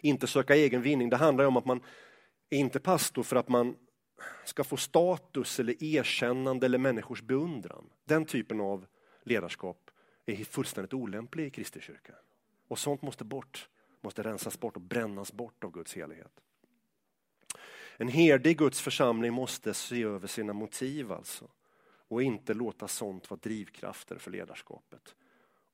Inte 0.00 0.26
söka 0.26 0.54
egen 0.54 0.82
vinning. 0.82 1.10
Det 1.10 1.16
handlar 1.16 1.44
om 1.44 1.56
att 1.56 1.64
man 1.64 1.80
är 2.50 2.58
inte 2.58 2.80
pastor 2.80 3.22
för 3.22 3.36
att 3.36 3.48
man 3.48 3.76
ska 4.44 4.64
få 4.64 4.76
status 4.76 5.60
eller 5.60 5.84
erkännande 5.84 6.66
eller 6.66 6.78
människors 6.78 7.22
beundran. 7.22 7.90
Den 8.04 8.24
typen 8.24 8.60
av 8.60 8.86
ledarskap 9.22 9.90
är 10.26 10.44
fullständigt 10.44 10.94
olämplig 10.94 11.46
i 11.46 11.50
Kristi 11.50 11.80
kyrka. 11.80 12.14
Och 12.68 12.78
sånt 12.78 13.02
måste 13.02 13.24
bort, 13.24 13.68
måste 14.00 14.22
rensas 14.22 14.60
bort 14.60 14.76
och 14.76 14.82
brännas 14.82 15.32
bort 15.32 15.64
av 15.64 15.70
Guds 15.70 15.94
helighet. 15.94 16.40
En 17.96 18.08
herde 18.08 18.50
i 18.50 18.54
Guds 18.54 18.80
församling 18.80 19.32
måste 19.32 19.74
se 19.74 20.02
över 20.02 20.26
sina 20.26 20.52
motiv 20.52 21.12
alltså 21.12 21.48
och 22.08 22.22
inte 22.22 22.54
låta 22.54 22.88
sånt 22.88 23.30
vara 23.30 23.40
drivkrafter 23.42 24.18
för 24.18 24.30
ledarskapet. 24.30 25.14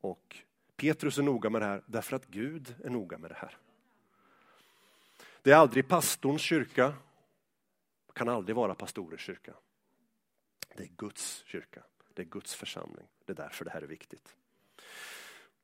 Och 0.00 0.36
Petrus 0.76 1.18
är 1.18 1.22
noga 1.22 1.50
med 1.50 1.62
det 1.62 1.66
här 1.66 1.82
därför 1.86 2.16
att 2.16 2.26
Gud 2.26 2.74
är 2.84 2.90
noga 2.90 3.18
med 3.18 3.30
det 3.30 3.34
här. 3.34 3.56
Det 5.42 5.52
är 5.52 5.56
aldrig 5.56 5.88
pastorns 5.88 6.42
kyrka, 6.42 6.94
kan 8.16 8.28
aldrig 8.28 8.56
vara 8.56 8.74
pastorers 8.74 9.20
kyrka. 9.20 9.54
Det 10.76 10.82
är 10.82 10.88
Guds 10.96 11.42
kyrka, 11.46 11.82
det 12.14 12.22
är 12.22 12.26
Guds 12.26 12.54
församling. 12.54 13.06
Det 13.24 13.32
är 13.32 13.36
därför 13.36 13.64
det 13.64 13.70
här 13.70 13.82
är 13.82 13.86
viktigt. 13.86 14.36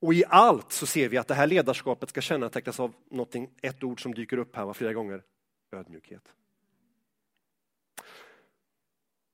Och 0.00 0.14
i 0.14 0.24
allt 0.28 0.72
så 0.72 0.86
ser 0.86 1.08
vi 1.08 1.16
att 1.16 1.28
det 1.28 1.34
här 1.34 1.46
ledarskapet 1.46 2.08
ska 2.08 2.20
kännetecknas 2.20 2.80
av 2.80 2.94
någonting, 3.10 3.50
ett 3.62 3.82
ord 3.82 4.02
som 4.02 4.14
dyker 4.14 4.36
upp 4.36 4.56
här 4.56 4.72
flera 4.72 4.92
gånger, 4.92 5.22
ödmjukhet. 5.70 6.34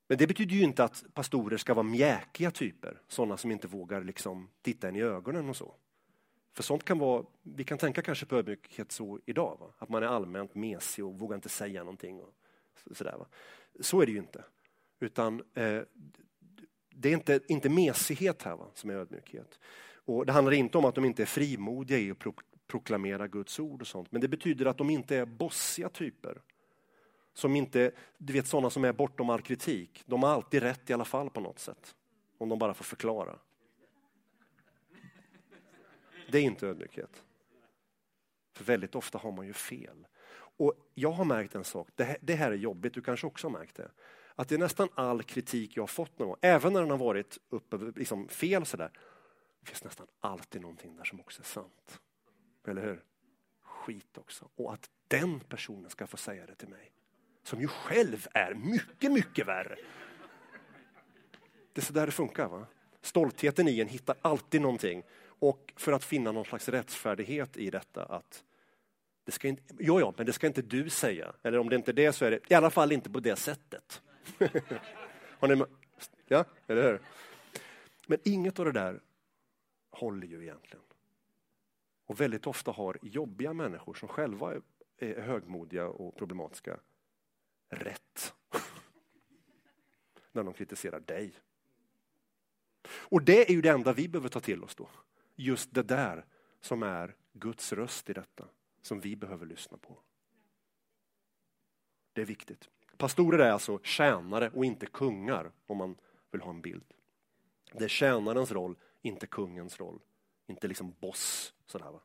Men 0.09 0.19
det 0.19 0.27
betyder 0.27 0.57
ju 0.57 0.63
inte 0.63 0.85
att 0.85 1.05
pastorer 1.15 1.57
ska 1.57 1.75
vara 1.75 1.83
mjäkiga 1.83 2.51
typer, 2.51 3.01
sådana 3.09 3.37
som 3.37 3.51
inte 3.51 3.69
vågar 3.69 4.05
liksom 4.05 4.51
titta 4.63 4.89
en 4.89 4.97
i 4.97 5.03
ögonen 5.03 5.49
och 5.49 5.57
så. 5.57 5.75
För 6.53 6.63
sånt 6.63 6.85
kan 6.85 6.99
vara, 6.99 7.25
vi 7.43 7.65
kan 7.65 7.79
tänka 7.79 8.03
kanske 8.03 8.27
på 8.27 8.37
ödmjukhet 8.37 8.93
så 8.93 9.21
idag, 9.27 9.57
va? 9.61 9.73
att 9.79 9.89
man 9.89 10.03
är 10.03 10.07
allmänt 10.07 10.55
mesig 10.55 11.05
och 11.05 11.19
vågar 11.19 11.35
inte 11.35 11.49
säga 11.49 11.85
någonting. 11.85 12.21
Och 12.21 12.35
sådär, 12.93 13.17
va? 13.19 13.27
Så 13.81 14.01
är 14.01 14.07
det 14.07 14.13
ju 14.13 14.19
inte. 14.19 14.45
Utan 15.01 15.43
eh, 15.55 15.83
det 16.91 17.09
är 17.09 17.13
inte, 17.13 17.41
inte 17.49 17.69
mesighet 17.69 18.43
här 18.43 18.57
va, 18.57 18.71
som 18.75 18.91
är 18.91 18.95
ödmjukhet. 18.95 19.59
Och 20.05 20.27
det 20.27 20.33
handlar 20.33 20.53
inte 20.53 20.79
om 20.79 20.85
att 20.85 20.95
de 20.95 21.05
inte 21.05 21.23
är 21.23 21.27
frimodiga 21.27 21.99
i 21.99 22.11
att 22.11 22.19
pro 22.19 22.35
proklamera 22.67 23.29
Guds 23.29 23.61
ord 23.61 23.81
och 23.81 23.87
sånt, 23.87 24.13
men 24.13 24.21
det 24.21 24.29
betyder 24.29 24.67
att 24.67 24.79
de 24.79 24.91
inte 24.91 25.17
är 25.17 25.25
bossiga 25.27 25.89
typer. 25.89 26.43
Som 27.35 27.57
inte, 27.57 27.93
du 28.19 28.33
vet 28.33 28.47
sådana 28.47 28.71
som 28.71 28.85
är 28.85 28.93
bortom 28.93 29.31
all 29.31 29.43
kritik. 29.43 30.03
De 30.07 30.23
har 30.23 30.31
alltid 30.31 30.63
rätt 30.63 30.91
i 30.91 30.93
alla 30.93 31.05
fall 31.05 31.31
på 31.31 31.41
något 31.41 31.59
sätt. 31.59 31.95
Om 32.39 32.49
de 32.49 32.59
bara 32.59 32.75
får 32.75 32.85
förklara. 32.85 33.39
Det 36.31 36.39
är 36.39 36.43
inte 36.43 36.67
ödmjukhet. 36.67 37.25
För 38.53 38.65
väldigt 38.65 38.95
ofta 38.95 39.19
har 39.19 39.33
man 39.33 39.47
ju 39.47 39.53
fel. 39.53 40.07
Och 40.59 40.75
Jag 40.95 41.11
har 41.11 41.25
märkt 41.25 41.55
en 41.55 41.65
sak, 41.65 41.89
det 41.95 42.05
här, 42.05 42.17
det 42.21 42.35
här 42.35 42.51
är 42.51 42.57
jobbigt, 42.57 42.95
du 42.95 43.03
kanske 43.03 43.27
också 43.27 43.47
har 43.47 43.59
märkt 43.59 43.77
det. 43.77 43.91
Att 44.35 44.49
det 44.49 44.55
är 44.55 44.59
nästan 44.59 44.89
all 44.95 45.23
kritik 45.23 45.77
jag 45.77 45.83
har 45.83 45.89
fått 45.89 46.19
någon 46.19 46.29
gång, 46.29 46.37
även 46.41 46.73
när 46.73 46.81
den 46.81 46.91
har 46.91 46.99
varit 46.99 47.39
uppe, 47.49 47.77
liksom 47.97 48.29
fel 48.29 48.67
sådär. 48.67 48.91
Det 49.61 49.67
finns 49.67 49.85
nästan 49.85 50.07
alltid 50.21 50.61
någonting 50.61 50.97
där 50.97 51.05
som 51.05 51.21
också 51.21 51.43
är 51.43 51.45
sant. 51.45 52.01
Eller 52.67 52.83
hur? 52.83 53.05
Skit 53.63 54.19
också. 54.19 54.49
Och 54.55 54.73
att 54.73 54.91
den 55.09 55.41
personen 55.41 55.91
ska 55.91 56.07
få 56.07 56.17
säga 56.17 56.47
det 56.47 56.55
till 56.55 56.69
mig. 56.69 56.93
Som 57.43 57.61
ju 57.61 57.69
själv 57.69 58.27
är 58.35 58.55
mycket, 58.55 59.13
mycket 59.13 59.47
värre. 59.47 59.77
Det 61.73 61.81
är 61.81 61.85
så 61.85 61.93
där 61.93 62.07
det 62.07 62.13
funkar. 62.13 62.49
va? 62.49 62.67
Stoltheten 63.03 63.69
i 63.69 63.81
en 63.81 63.89
hittar 63.89 64.17
alltid 64.23 64.61
någonting 64.61 65.03
och 65.25 65.73
för 65.77 65.93
att 65.93 66.05
finna 66.05 66.33
någon 66.33 66.45
slags 66.45 66.69
rättfärdighet 66.69 67.57
i 67.57 67.71
detta 67.71 68.05
att 68.05 68.45
det 69.29 69.33
ska 69.33 69.49
inte, 69.49 69.75
jo, 69.79 70.01
ja, 70.01 70.15
men 70.17 70.27
det 70.27 70.33
ska 70.33 70.47
inte 70.47 70.63
du 70.63 70.91
säga. 70.91 71.35
Eller 71.43 71.59
om 71.59 71.69
det 71.69 71.77
inte 71.77 71.91
är 71.91 71.93
det 71.93 72.13
så 72.13 72.25
är 72.25 72.31
det 72.31 72.51
i 72.51 72.55
alla 72.55 72.71
fall 72.71 72.93
inte 72.93 73.11
på 73.11 73.21
det 73.21 73.37
sättet. 73.37 74.03
Har 75.39 75.49
ni, 75.49 75.65
ja, 76.27 76.45
eller 76.67 76.83
hur? 76.83 77.01
Men 78.07 78.19
inget 78.25 78.59
av 78.59 78.65
det 78.65 78.73
där 78.73 79.01
håller 79.91 80.27
ju 80.27 80.43
egentligen. 80.43 80.85
Och 82.07 82.21
väldigt 82.21 82.47
ofta 82.47 82.71
har 82.71 82.99
jobbiga 83.03 83.53
människor 83.53 83.95
som 83.95 84.09
själva 84.09 84.55
är 84.99 85.21
högmodiga 85.21 85.89
och 85.89 86.17
problematiska 86.17 86.81
rätt. 87.69 88.35
När 90.33 90.43
de 90.43 90.55
kritiserar 90.55 91.01
dig. 91.01 91.33
Och 92.89 93.23
det 93.23 93.51
är 93.51 93.55
ju 93.55 93.61
det 93.61 93.71
enda 93.71 93.93
vi 93.93 94.09
behöver 94.09 94.29
ta 94.29 94.41
till 94.41 94.65
oss 94.65 94.75
då 94.75 94.89
just 95.37 95.75
det 95.75 95.83
där 95.83 96.25
som 96.61 96.83
är 96.83 97.17
Guds 97.33 97.73
röst 97.73 98.11
i 98.11 98.13
detta, 98.13 98.45
som 98.83 99.01
vi 99.01 99.17
behöver 99.17 99.47
lyssna 99.47 99.79
på. 99.79 99.99
Det 102.13 102.21
är 102.21 102.27
viktigt. 102.27 102.69
Pastorer 102.97 103.39
är 103.39 103.51
alltså 103.51 103.79
tjänare 103.83 104.51
och 104.55 104.65
inte 104.65 104.87
kungar, 104.87 105.53
om 105.67 105.77
man 105.77 105.97
vill 106.31 106.41
ha 106.41 106.51
en 106.51 106.61
bild. 106.61 106.95
Det 107.73 107.85
är 107.85 107.89
tjänarens 107.89 108.53
roll, 108.53 108.77
inte 109.03 109.27
kungens 109.27 109.81
roll. 109.81 110.01
Inte 110.47 110.69
liksom 110.69 110.95
boss. 111.01 111.55
Sådär, 111.67 111.91
va? 111.91 112.01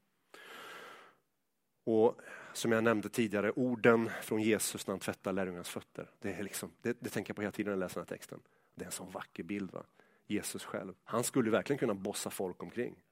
Och 1.83 2.21
som 2.53 2.71
jag 2.71 2.83
nämnde 2.83 3.09
tidigare, 3.09 3.51
orden 3.51 4.09
från 4.21 4.41
Jesus 4.41 4.87
när 4.87 4.91
han 4.91 4.99
tvättar 4.99 5.33
lärjungarnas 5.33 5.69
fötter. 5.69 6.11
Det, 6.19 6.33
är 6.33 6.43
liksom, 6.43 6.71
det, 6.81 6.97
det 6.99 7.09
tänker 7.09 7.29
jag 7.29 7.35
på 7.35 7.41
hela 7.41 7.51
tiden 7.51 7.71
när 7.71 7.77
jag 7.77 7.85
läser 7.85 7.95
den 7.95 8.07
här 8.09 8.15
texten. 8.15 8.39
Det 8.75 8.83
är 8.83 8.85
en 8.85 8.91
sån 8.91 9.11
vacker 9.11 9.43
bild. 9.43 9.71
Va? 9.71 9.83
Jesus 10.25 10.63
själv. 10.63 10.93
Han 11.03 11.23
skulle 11.23 11.51
verkligen 11.51 11.77
kunna 11.77 11.93
bossa 11.93 12.29
folk 12.29 12.63
omkring. 12.63 13.03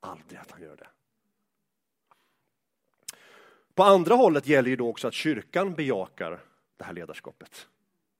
Aldrig 0.00 0.40
att 0.40 0.50
han 0.50 0.62
gör 0.62 0.76
det. 0.76 0.88
På 3.74 3.82
andra 3.82 4.14
hållet 4.14 4.46
gäller 4.46 4.70
ju 4.70 4.76
då 4.76 4.88
också 4.88 5.08
att 5.08 5.14
kyrkan 5.14 5.74
bejakar 5.74 6.40
det 6.76 6.84
här 6.84 6.92
ledarskapet. 6.92 7.68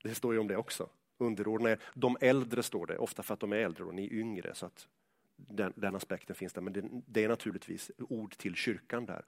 Det 0.03 0.15
står 0.15 0.33
ju 0.33 0.41
om 0.41 0.49
det 0.49 0.57
också. 0.57 0.89
Underordnade, 1.19 1.77
de 1.95 2.17
äldre 2.21 2.63
står 2.63 2.87
det, 2.87 2.99
ofta 2.99 3.23
för 3.23 3.35
att 3.35 3.41
de 3.41 3.53
är 3.53 3.57
äldre 3.57 3.85
och 3.85 3.95
ni 3.95 4.07
är 4.07 4.13
yngre. 4.13 4.55
Så 4.55 4.67
att 4.67 4.89
den, 5.37 5.73
den 5.77 5.97
aspekten 5.97 6.37
finns 6.37 6.53
där, 6.53 6.63
men 6.63 6.73
det, 6.73 6.83
det, 7.07 7.25
är 7.25 7.29
naturligtvis 7.29 7.91
ord 7.99 8.37
till 8.37 8.55
kyrkan 8.55 9.07
där. 9.07 9.25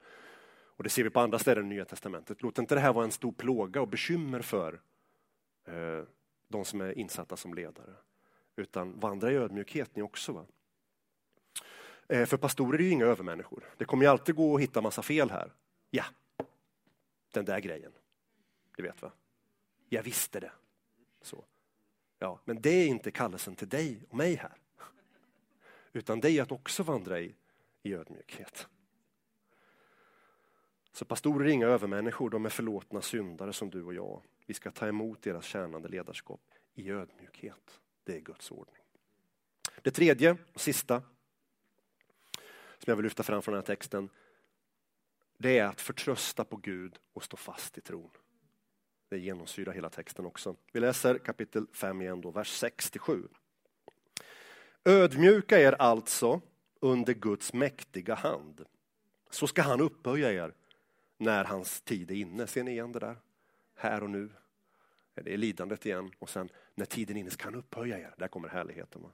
Och 0.76 0.84
Det 0.84 0.90
ser 0.90 1.04
vi 1.04 1.10
på 1.10 1.20
andra 1.20 1.38
ställen 1.38 1.66
i 1.66 1.74
Nya 1.74 1.84
Testamentet. 1.84 2.42
Låt 2.42 2.58
inte 2.58 2.74
det 2.74 2.80
här 2.80 2.92
vara 2.92 3.04
en 3.04 3.12
stor 3.12 3.32
plåga 3.32 3.80
och 3.80 3.88
bekymmer 3.88 4.40
för 4.40 4.80
eh, 5.64 6.04
de 6.48 6.64
som 6.64 6.80
är 6.80 6.98
insatta 6.98 7.36
som 7.36 7.54
ledare. 7.54 7.94
Utan 8.56 9.00
vandra 9.00 9.32
i 9.32 9.34
ödmjukhet 9.34 9.96
ni 9.96 10.02
också. 10.02 10.32
Va? 10.32 10.46
Eh, 12.08 12.26
för 12.26 12.36
pastorer 12.36 12.78
är 12.78 12.82
ju 12.82 12.90
inga 12.90 13.06
övermänniskor. 13.06 13.64
Det 13.76 13.84
kommer 13.84 14.04
ju 14.04 14.10
alltid 14.10 14.34
gå 14.34 14.54
att 14.54 14.62
hitta 14.62 14.80
massa 14.80 15.02
fel 15.02 15.30
här. 15.30 15.52
Ja, 15.94 16.04
den 17.30 17.44
där 17.44 17.60
grejen. 17.60 17.92
Du 18.76 18.82
vet 18.82 19.02
va? 19.02 19.12
Jag 19.88 20.02
visste 20.02 20.40
det. 20.40 20.52
Så. 21.20 21.44
Ja, 22.18 22.40
men 22.44 22.62
det 22.62 22.70
är 22.70 22.86
inte 22.86 23.10
kallelsen 23.10 23.56
till 23.56 23.68
dig 23.68 24.02
och 24.08 24.16
mig 24.16 24.34
här. 24.34 24.56
Utan 25.92 26.20
det 26.20 26.30
är 26.30 26.42
att 26.42 26.52
också 26.52 26.82
vandra 26.82 27.20
i, 27.20 27.34
i 27.82 27.94
ödmjukhet. 27.94 28.68
Så 30.92 31.04
pastorer 31.04 31.46
är 31.46 31.50
inga 31.50 31.66
övermänniskor, 31.66 32.30
de 32.30 32.46
är 32.46 32.50
förlåtna 32.50 33.02
syndare 33.02 33.52
som 33.52 33.70
du 33.70 33.82
och 33.82 33.94
jag. 33.94 34.22
Vi 34.46 34.54
ska 34.54 34.70
ta 34.70 34.88
emot 34.88 35.22
deras 35.22 35.44
tjänande 35.44 35.88
ledarskap 35.88 36.40
i 36.74 36.90
ödmjukhet. 36.90 37.80
Det 38.04 38.16
är 38.16 38.20
Guds 38.20 38.50
ordning. 38.50 38.82
Det 39.82 39.90
tredje 39.90 40.36
och 40.52 40.60
sista 40.60 41.02
som 42.78 42.90
jag 42.90 42.96
vill 42.96 43.04
lyfta 43.04 43.22
fram 43.22 43.42
från 43.42 43.52
den 43.52 43.62
här 43.62 43.66
texten, 43.66 44.10
det 45.38 45.58
är 45.58 45.64
att 45.64 45.80
förtrösta 45.80 46.44
på 46.44 46.56
Gud 46.56 46.98
och 47.12 47.24
stå 47.24 47.36
fast 47.36 47.78
i 47.78 47.80
tron. 47.80 48.10
Det 49.08 49.18
genomsyrar 49.18 49.72
hela 49.72 49.90
texten 49.90 50.26
också. 50.26 50.56
Vi 50.72 50.80
läser 50.80 51.18
kapitel 51.18 51.66
5 51.72 52.02
igen, 52.02 52.20
då, 52.20 52.30
vers 52.30 52.48
6 52.48 52.92
7. 52.98 53.28
Ödmjuka 54.84 55.60
er 55.60 55.72
alltså 55.72 56.40
under 56.80 57.14
Guds 57.14 57.52
mäktiga 57.52 58.14
hand. 58.14 58.64
Så 59.30 59.46
ska 59.46 59.62
han 59.62 59.80
upphöja 59.80 60.32
er 60.32 60.54
när 61.16 61.44
hans 61.44 61.80
tid 61.80 62.10
är 62.10 62.14
inne. 62.14 62.46
Ser 62.46 62.62
ni 62.62 62.70
igen 62.70 62.92
det 62.92 62.98
där? 62.98 63.16
Här 63.74 64.02
och 64.02 64.10
nu. 64.10 64.30
Det 65.14 65.34
är 65.34 65.36
lidandet 65.36 65.86
igen 65.86 66.10
och 66.18 66.30
sen 66.30 66.48
när 66.74 66.84
tiden 66.84 67.16
är 67.16 67.20
inne 67.20 67.30
ska 67.30 67.44
han 67.44 67.54
upphöja 67.54 67.98
er. 67.98 68.14
Där 68.18 68.28
kommer 68.28 68.48
härligheten. 68.48 69.06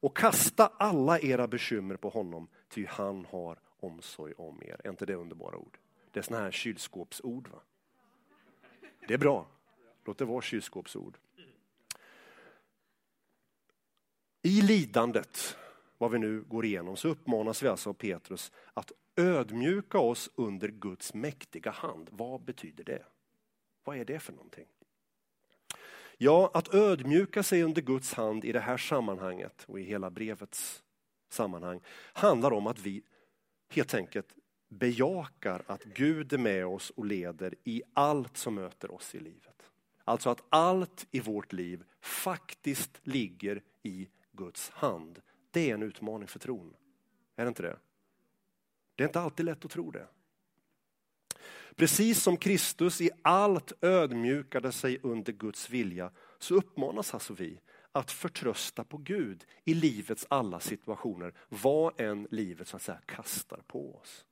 Och 0.00 0.16
kasta 0.16 0.66
alla 0.66 1.20
era 1.20 1.48
bekymmer 1.48 1.96
på 1.96 2.08
honom, 2.08 2.48
ty 2.68 2.86
han 2.86 3.24
har 3.24 3.58
omsorg 3.80 4.34
om 4.36 4.62
er. 4.62 4.80
Är 4.84 4.90
inte 4.90 5.06
det 5.06 5.14
underbara 5.14 5.56
ord? 5.56 5.78
Det 6.10 6.20
är 6.20 6.22
såna 6.22 6.40
här 6.40 6.50
kylskåpsord. 6.50 7.48
Va? 7.48 7.60
Det 9.08 9.14
är 9.14 9.18
bra. 9.18 9.46
Låt 10.04 10.18
det 10.18 10.24
vara 10.24 10.42
kylskåpsord. 10.42 11.18
I 14.42 14.60
lidandet, 14.62 15.56
vad 15.98 16.10
vi 16.10 16.18
nu 16.18 16.42
går 16.42 16.64
igenom, 16.64 16.96
så 16.96 17.08
uppmanas 17.08 17.62
vi 17.62 17.68
alltså 17.68 17.90
av 17.90 17.94
Petrus 17.94 18.52
att 18.74 18.92
ödmjuka 19.16 19.98
oss 19.98 20.30
under 20.34 20.68
Guds 20.68 21.14
mäktiga 21.14 21.70
hand. 21.70 22.08
Vad 22.12 22.40
betyder 22.40 22.84
det? 22.84 23.04
Vad 23.84 23.96
är 23.96 24.04
det 24.04 24.20
för 24.20 24.32
någonting? 24.32 24.66
Ja, 26.16 26.50
att 26.54 26.74
ödmjuka 26.74 27.42
sig 27.42 27.62
under 27.62 27.82
Guds 27.82 28.14
hand 28.14 28.44
i 28.44 28.52
det 28.52 28.60
här 28.60 28.76
sammanhanget 28.76 29.64
och 29.68 29.80
i 29.80 29.82
hela 29.82 30.10
brevets 30.10 30.82
sammanhang 31.28 31.80
handlar 32.12 32.52
om 32.52 32.66
att 32.66 32.78
vi 32.78 33.02
helt 33.68 33.94
enkelt 33.94 34.34
bejakar 34.68 35.62
att 35.66 35.84
Gud 35.84 36.32
är 36.32 36.38
med 36.38 36.66
oss 36.66 36.90
och 36.90 37.06
leder 37.06 37.54
i 37.64 37.82
allt 37.92 38.36
som 38.36 38.54
möter 38.54 38.90
oss 38.94 39.14
i 39.14 39.20
livet. 39.20 39.70
Alltså 40.04 40.30
att 40.30 40.42
allt 40.48 41.06
i 41.10 41.20
vårt 41.20 41.52
liv 41.52 41.84
faktiskt 42.00 43.00
ligger 43.02 43.62
i 43.82 44.08
Guds 44.32 44.70
hand. 44.70 45.20
Det 45.50 45.70
är 45.70 45.74
en 45.74 45.82
utmaning 45.82 46.28
för 46.28 46.38
tron. 46.38 46.74
Är 47.36 47.44
det 47.44 47.48
inte 47.48 47.62
det? 47.62 47.78
Det 48.94 49.02
är 49.02 49.08
inte 49.08 49.20
alltid 49.20 49.46
lätt 49.46 49.64
att 49.64 49.70
tro 49.70 49.90
det. 49.90 50.06
Precis 51.76 52.22
som 52.22 52.36
Kristus 52.36 53.00
i 53.00 53.10
allt 53.22 53.72
ödmjukade 53.80 54.72
sig 54.72 54.98
under 55.02 55.32
Guds 55.32 55.70
vilja 55.70 56.10
så 56.38 56.54
uppmanas 56.54 57.14
alltså 57.14 57.34
vi 57.34 57.60
att 57.92 58.10
förtrösta 58.10 58.84
på 58.84 58.96
Gud 58.96 59.46
i 59.64 59.74
livets 59.74 60.26
alla 60.30 60.60
situationer, 60.60 61.34
vad 61.48 62.00
än 62.00 62.28
livet 62.30 62.68
så 62.68 62.76
att 62.76 62.82
säga 62.82 63.00
kastar 63.06 63.62
på 63.66 63.96
oss. 63.96 64.24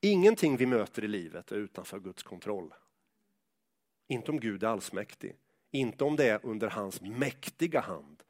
Ingenting 0.00 0.56
vi 0.56 0.66
möter 0.66 1.04
i 1.04 1.08
livet 1.08 1.52
är 1.52 1.56
utanför 1.56 2.00
Guds 2.00 2.22
kontroll. 2.22 2.74
Inte 4.06 4.30
om 4.30 4.40
Gud 4.40 4.62
är 4.62 4.68
allsmäktig, 4.68 5.36
inte 5.70 6.04
om 6.04 6.16
det 6.16 6.28
är 6.28 6.46
under 6.46 6.70
hans 6.70 7.00
mäktiga 7.00 7.80
hand 7.80 8.22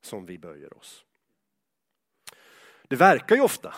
som 0.00 0.26
vi 0.26 0.38
böjer 0.38 0.78
oss. 0.78 1.04
Det 2.88 2.96
verkar 2.96 3.36
ju 3.36 3.42
ofta 3.42 3.74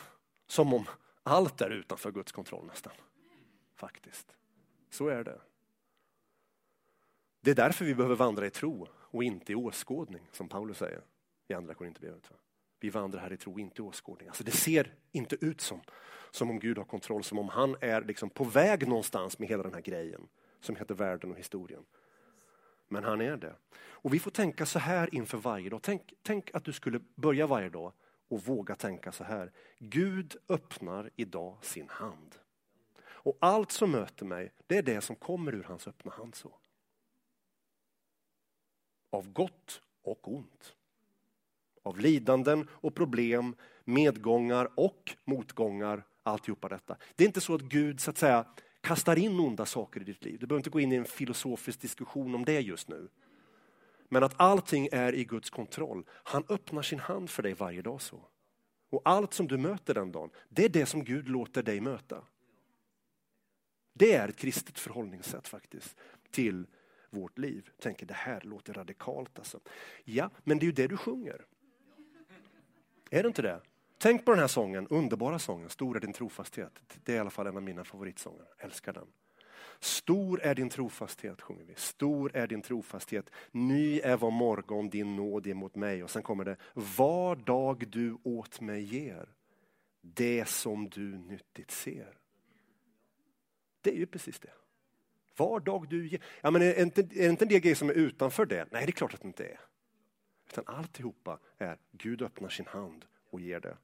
som 0.47 0.75
om 0.75 0.85
allt 1.23 1.61
är 1.61 1.71
utanför 1.71 2.13
Guds 2.13 2.33
kontroll 2.33 2.67
nästan. 2.67 2.93
Faktiskt. 3.75 4.37
Så 4.91 5.09
är 5.09 5.25
det. 5.25 5.41
Det 7.45 7.51
är 7.51 7.55
därför 7.55 7.85
vi 7.85 7.95
behöver 7.95 8.17
vandra 8.17 8.47
i 8.47 8.51
tro 8.51 8.89
och 8.95 9.25
inte 9.25 9.53
i 9.53 9.55
åskådning, 9.55 10.29
som 10.33 10.49
Paulus 10.49 10.79
säger 10.79 11.03
i 11.49 11.55
andra 11.55 11.75
Korinthierbrevet. 11.75 12.31
Vi 12.81 12.91
vandrar 12.91 13.21
här 13.21 13.33
i 13.33 13.37
tro, 13.37 13.59
inte 13.59 13.83
i 13.83 13.85
åskådning. 13.85 14.29
Alltså 14.29 14.45
det 14.45 14.51
ser 14.51 14.95
inte 15.13 15.45
ut 15.45 15.61
som, 15.61 15.81
som 16.31 16.51
om 16.51 16.59
Gud 16.59 16.79
har 16.79 16.85
kontroll, 16.85 17.25
som 17.25 17.39
om 17.39 17.49
han 17.49 17.77
är 17.81 18.03
liksom 18.03 18.31
på 18.31 18.45
väg 18.45 18.89
någonstans 18.89 19.39
med 19.39 19.49
hela 19.49 19.63
den 19.63 19.75
här 19.75 19.81
grejen 19.81 20.29
som 20.61 20.77
heter 20.77 20.95
världen 20.95 21.31
och 21.31 21.39
historien. 21.39 21.85
Men 22.89 23.05
han 23.05 23.21
är 23.21 23.37
det. 23.37 23.57
Och 23.75 24.15
vi 24.15 24.19
får 24.19 24.31
tänka 24.31 24.67
så 24.67 24.79
här 24.79 25.15
inför 25.15 25.39
varje 25.39 25.71
dag. 25.71 25.83
Tänk, 25.83 26.15
tänk 26.23 26.55
att 26.55 26.65
du 26.65 26.73
skulle 26.73 27.01
börja 27.15 27.47
varje 27.47 27.69
dag 27.69 27.93
och 28.29 28.43
våga 28.43 28.75
tänka 28.75 29.13
så 29.13 29.25
här. 29.25 29.53
Gud 29.79 30.37
öppnar 30.49 31.11
idag 31.17 31.59
sin 31.63 31.89
hand. 31.89 32.35
Och 33.05 33.39
allt 33.41 33.73
som 33.73 33.91
möter 33.91 34.27
mig, 34.27 34.53
det 34.67 34.79
är 34.79 34.83
det 34.83 35.01
som 35.01 35.17
kommer 35.17 35.55
ur 35.55 35.63
hans 35.63 35.89
öppna 35.89 36.13
hand. 36.13 36.35
så. 36.35 36.53
Av 39.13 39.33
gott 39.33 39.83
och 40.03 40.33
ont. 40.33 40.75
Av 41.83 41.99
lidanden 41.99 42.69
och 42.71 42.95
problem, 42.95 43.55
medgångar 43.85 44.69
och 44.75 45.17
motgångar, 45.25 46.05
alltihopa 46.23 46.69
detta. 46.69 46.97
Det 47.17 47.25
är 47.25 47.27
inte 47.27 47.41
så 47.41 47.55
att 47.55 47.63
Gud 47.63 48.01
så 48.01 48.11
att 48.11 48.19
säga 48.19 48.47
kastar 48.81 49.19
in 49.19 49.41
onda 49.41 49.67
saker 49.67 50.01
i 50.01 50.05
ditt 50.05 50.25
liv. 50.25 50.39
Du 50.41 50.47
behöver 50.47 50.61
inte 50.61 50.71
gå 50.71 50.81
in 50.81 50.93
i 50.93 50.97
en 50.97 51.05
filosofisk 51.05 51.81
diskussion 51.81 52.35
om 52.35 52.45
det 52.45 52.61
just 52.61 52.89
nu. 52.89 53.09
Men 54.09 54.23
att 54.23 54.41
allting 54.41 54.89
är 54.93 55.15
i 55.15 55.25
Guds 55.25 55.51
kontroll. 55.51 56.05
Han 56.09 56.45
öppnar 56.49 56.83
sin 56.83 56.99
hand 56.99 57.31
för 57.31 57.43
dig 57.43 57.55
varje 57.55 57.83
dag 57.83 58.03
så. 58.03 58.21
Och 58.91 59.03
allt 59.05 59.35
som 59.35 59.49
du 59.49 59.59
möter 59.59 59.95
den 59.95 60.13
dagen, 60.13 60.31
det 60.49 60.65
är 60.65 60.69
det 60.69 60.87
som 60.87 61.05
Gud 61.05 61.29
låter 61.29 61.63
dig 61.63 61.81
möta. 61.81 62.25
Det 63.93 64.13
är 64.13 64.29
ett 64.29 64.37
kristet 64.37 64.79
förhållningssätt 64.79 65.49
faktiskt 65.49 65.97
till 66.31 66.67
vårt 67.13 67.39
liv. 67.39 67.71
Tänker 67.81 68.07
det 68.07 68.15
här 68.15 68.41
låter 68.41 68.73
radikalt 68.73 69.39
alltså. 69.39 69.61
Ja, 70.05 70.31
men 70.45 70.59
det 70.59 70.65
är 70.65 70.67
ju 70.67 70.73
det 70.73 70.87
du 70.87 70.97
sjunger. 70.97 71.47
Är 73.11 73.23
det 73.23 73.27
inte 73.27 73.43
det? 73.43 73.61
Tänk 73.99 74.25
på 74.25 74.31
den 74.31 74.41
här 74.41 74.49
sången, 74.49 74.87
underbara 74.91 75.39
sången, 75.39 75.71
Stor 75.71 75.97
är 75.97 76.01
din 76.01 76.13
trofasthet. 76.13 76.73
Det 77.05 77.13
är 77.13 77.17
i 77.17 77.19
alla 77.19 77.31
fall 77.31 77.47
en 77.47 77.57
av 77.57 77.63
mina 77.63 77.85
favoritsånger, 77.85 78.47
älskar 78.59 78.93
den. 78.93 79.07
Stor 79.81 80.43
är 80.43 80.55
din 80.55 80.69
trofasthet, 80.69 81.41
sjunger 81.41 81.65
vi. 81.65 81.75
Stor 81.77 82.37
är 82.37 82.47
din 82.47 82.63
trofasthet. 82.63 83.31
Ny 83.51 84.01
är 84.01 84.17
var 84.17 84.31
morgon 84.31 84.91
din 84.91 85.17
nåd 85.17 85.47
emot 85.47 85.75
mig. 85.75 86.05
Och 86.05 86.11
sen 86.11 86.23
kommer 86.23 86.45
det, 86.45 86.57
var 86.75 87.37
dag 87.37 87.89
du 87.89 88.19
åt 88.23 88.61
mig 88.61 88.83
ger, 88.83 89.29
det 90.01 90.49
som 90.49 90.89
du 90.89 91.19
nyttigt 91.19 91.71
ser. 91.71 92.19
Det 93.81 93.91
är 93.91 93.97
ju 93.97 94.07
precis 94.07 94.41
det. 94.41 94.53
Var 95.37 95.61
dag 95.61 95.89
du 95.89 96.09
ger. 96.09 96.23
Ja, 96.41 96.51
men 96.51 96.63
är, 96.63 96.75
det 96.75 96.83
inte, 96.83 97.01
är 97.01 97.05
det 97.05 97.29
inte 97.29 97.45
en 97.45 97.49
del 97.49 97.61
grejer 97.61 97.75
som 97.75 97.89
är 97.89 97.95
utanför 97.95 98.47
det? 98.47 98.67
Nej, 98.71 98.87
det 98.87 98.91
är 98.91 98.93
klart 98.93 99.15
att 99.15 99.21
det 99.21 99.27
inte 99.27 99.45
är. 99.45 99.61
Utan 100.49 100.65
alltihopa 100.67 101.39
är, 101.59 101.79
Gud 101.93 102.23
öppnar 102.23 102.49
sin 102.49 102.67
hand 102.67 103.05
och 103.31 103.41
ger 103.41 103.61
det. 103.61 103.77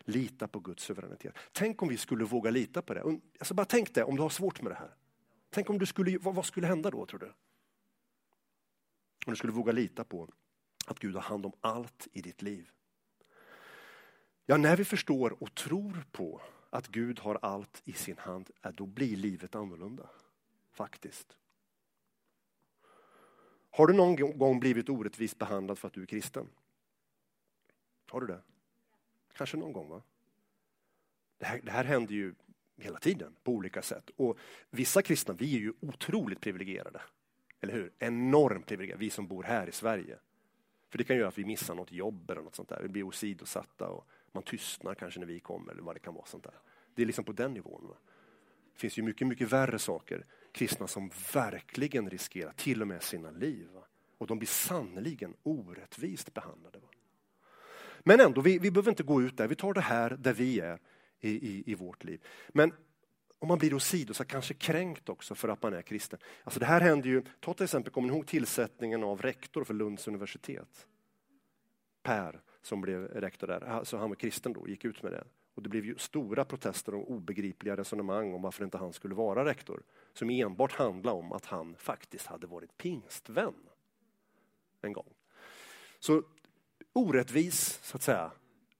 Lita 0.00 0.48
på 0.48 0.60
Guds 0.60 0.82
suveränitet. 0.82 1.34
Tänk 1.52 1.82
om 1.82 1.88
vi 1.88 1.96
skulle 1.96 2.24
våga 2.24 2.50
lita 2.50 2.82
på 2.82 2.94
det. 2.94 3.02
Alltså 3.38 3.54
bara 3.54 3.66
tänk 3.66 3.94
det 3.94 4.04
om 4.04 4.16
du 4.16 4.22
har 4.22 4.28
svårt 4.28 4.62
med 4.62 4.72
det 4.72 4.76
här. 4.76 4.94
Tänk 5.50 5.70
om 5.70 5.78
du 5.78 5.86
skulle, 5.86 6.18
vad, 6.18 6.34
vad 6.34 6.46
skulle 6.46 6.66
hända 6.66 6.90
då 6.90 7.06
tror 7.06 7.20
du? 7.20 7.26
Om 9.26 9.32
du 9.32 9.36
skulle 9.36 9.52
våga 9.52 9.72
lita 9.72 10.04
på 10.04 10.28
att 10.86 10.98
Gud 10.98 11.14
har 11.14 11.22
hand 11.22 11.46
om 11.46 11.52
allt 11.60 12.08
i 12.12 12.20
ditt 12.20 12.42
liv. 12.42 12.70
Ja, 14.46 14.56
när 14.56 14.76
vi 14.76 14.84
förstår 14.84 15.42
och 15.42 15.54
tror 15.54 16.04
på 16.12 16.40
att 16.70 16.88
Gud 16.88 17.18
har 17.18 17.38
allt 17.42 17.82
i 17.84 17.92
sin 17.92 18.18
hand, 18.18 18.50
då 18.74 18.86
blir 18.86 19.16
livet 19.16 19.54
annorlunda. 19.54 20.10
Faktiskt. 20.74 21.36
Har 23.70 23.86
du 23.86 23.94
någon 23.94 24.38
gång 24.38 24.60
blivit 24.60 24.88
orättvist 24.88 25.38
behandlad 25.38 25.78
för 25.78 25.88
att 25.88 25.94
du 25.94 26.02
är 26.02 26.06
kristen? 26.06 26.48
Har 28.10 28.20
du 28.20 28.26
det? 28.26 28.42
Kanske 29.32 29.56
någon 29.56 29.72
gång 29.72 29.88
va? 29.88 30.02
Det 31.38 31.46
här, 31.46 31.60
det 31.62 31.70
här 31.70 31.84
händer 31.84 32.14
ju 32.14 32.34
hela 32.76 32.98
tiden 32.98 33.36
på 33.42 33.52
olika 33.52 33.82
sätt. 33.82 34.10
Och 34.16 34.38
vissa 34.70 35.02
kristna, 35.02 35.34
vi 35.34 35.56
är 35.56 35.60
ju 35.60 35.72
otroligt 35.80 36.40
privilegierade. 36.40 37.00
Eller 37.60 37.72
hur? 37.72 37.92
Enormt 37.98 38.66
privilegierade, 38.66 39.04
vi 39.04 39.10
som 39.10 39.26
bor 39.26 39.42
här 39.42 39.68
i 39.68 39.72
Sverige. 39.72 40.18
För 40.88 40.98
det 40.98 41.04
kan 41.04 41.16
göra 41.16 41.28
att 41.28 41.38
vi 41.38 41.44
missar 41.44 41.74
något 41.74 41.92
jobb 41.92 42.30
eller 42.30 42.42
något 42.42 42.54
sånt 42.54 42.68
där. 42.68 42.82
Vi 42.82 42.88
blir 42.88 43.02
åsidosatta 43.02 43.88
och 43.88 44.08
man 44.32 44.42
tystnar 44.42 44.94
kanske 44.94 45.20
när 45.20 45.26
vi 45.26 45.40
kommer 45.40 45.72
eller 45.72 45.82
vad 45.82 45.96
det 45.96 46.00
kan 46.00 46.14
vara. 46.14 46.26
sånt 46.26 46.44
där. 46.44 46.58
Det 46.94 47.02
är 47.02 47.06
liksom 47.06 47.24
på 47.24 47.32
den 47.32 47.54
nivån. 47.54 47.88
Va? 47.88 47.96
Det 48.72 48.80
finns 48.80 48.98
ju 48.98 49.02
mycket, 49.02 49.26
mycket 49.26 49.52
värre 49.52 49.78
saker. 49.78 50.26
Kristna 50.54 50.86
som 50.86 51.10
verkligen 51.32 52.10
riskerar 52.10 52.52
till 52.52 52.82
och 52.82 52.88
med 52.88 53.02
sina 53.02 53.30
liv. 53.30 53.68
Och 54.18 54.26
de 54.26 54.38
blir 54.38 54.48
sannerligen 54.48 55.34
orättvist 55.42 56.34
behandlade. 56.34 56.78
Men 58.00 58.20
ändå, 58.20 58.40
vi, 58.40 58.58
vi 58.58 58.70
behöver 58.70 58.90
inte 58.90 59.02
gå 59.02 59.22
ut 59.22 59.36
där. 59.36 59.48
Vi 59.48 59.54
tar 59.54 59.74
det 59.74 59.80
här 59.80 60.10
där 60.10 60.32
vi 60.32 60.60
är 60.60 60.78
i, 61.20 61.30
i, 61.30 61.62
i 61.66 61.74
vårt 61.74 62.04
liv. 62.04 62.24
Men 62.48 62.72
om 63.38 63.48
man 63.48 63.58
blir 63.58 63.74
åsidosatt, 63.74 64.28
kanske 64.28 64.54
kränkt 64.54 65.08
också 65.08 65.34
för 65.34 65.48
att 65.48 65.62
man 65.62 65.74
är 65.74 65.82
kristen. 65.82 66.18
Alltså 66.44 66.60
det 66.60 66.66
här 66.66 66.80
händer 66.80 67.08
ju, 67.08 67.22
ta 67.40 67.54
till 67.54 67.64
exempel, 67.64 67.92
kommer 67.92 68.08
ni 68.08 68.14
ihåg 68.14 68.26
tillsättningen 68.26 69.04
av 69.04 69.22
rektor 69.22 69.64
för 69.64 69.74
Lunds 69.74 70.08
universitet? 70.08 70.86
Per, 72.02 72.40
som 72.62 72.80
blev 72.80 73.04
rektor 73.04 73.46
där, 73.46 73.84
så 73.84 73.96
han 73.96 74.08
var 74.08 74.16
kristen 74.16 74.52
då, 74.52 74.68
gick 74.68 74.84
ut 74.84 75.02
med 75.02 75.12
det. 75.12 75.24
Och 75.54 75.62
det 75.62 75.68
blev 75.68 75.84
ju 75.84 75.98
stora 75.98 76.44
protester 76.44 76.94
och 76.94 77.10
obegripliga 77.10 77.76
resonemang 77.76 78.34
om 78.34 78.42
varför 78.42 78.64
inte 78.64 78.78
han 78.78 78.92
skulle 78.92 79.14
vara 79.14 79.44
rektor. 79.44 79.82
Som 80.12 80.30
enbart 80.30 80.72
handlade 80.72 81.18
om 81.18 81.32
att 81.32 81.44
han 81.44 81.76
faktiskt 81.76 82.26
hade 82.26 82.46
varit 82.46 82.76
pingstvän 82.76 83.54
en 84.82 84.92
gång. 84.92 85.14
Så 85.98 86.22
orättvis, 86.92 87.80
så 87.82 87.96
att 87.96 88.02
säga, 88.02 88.30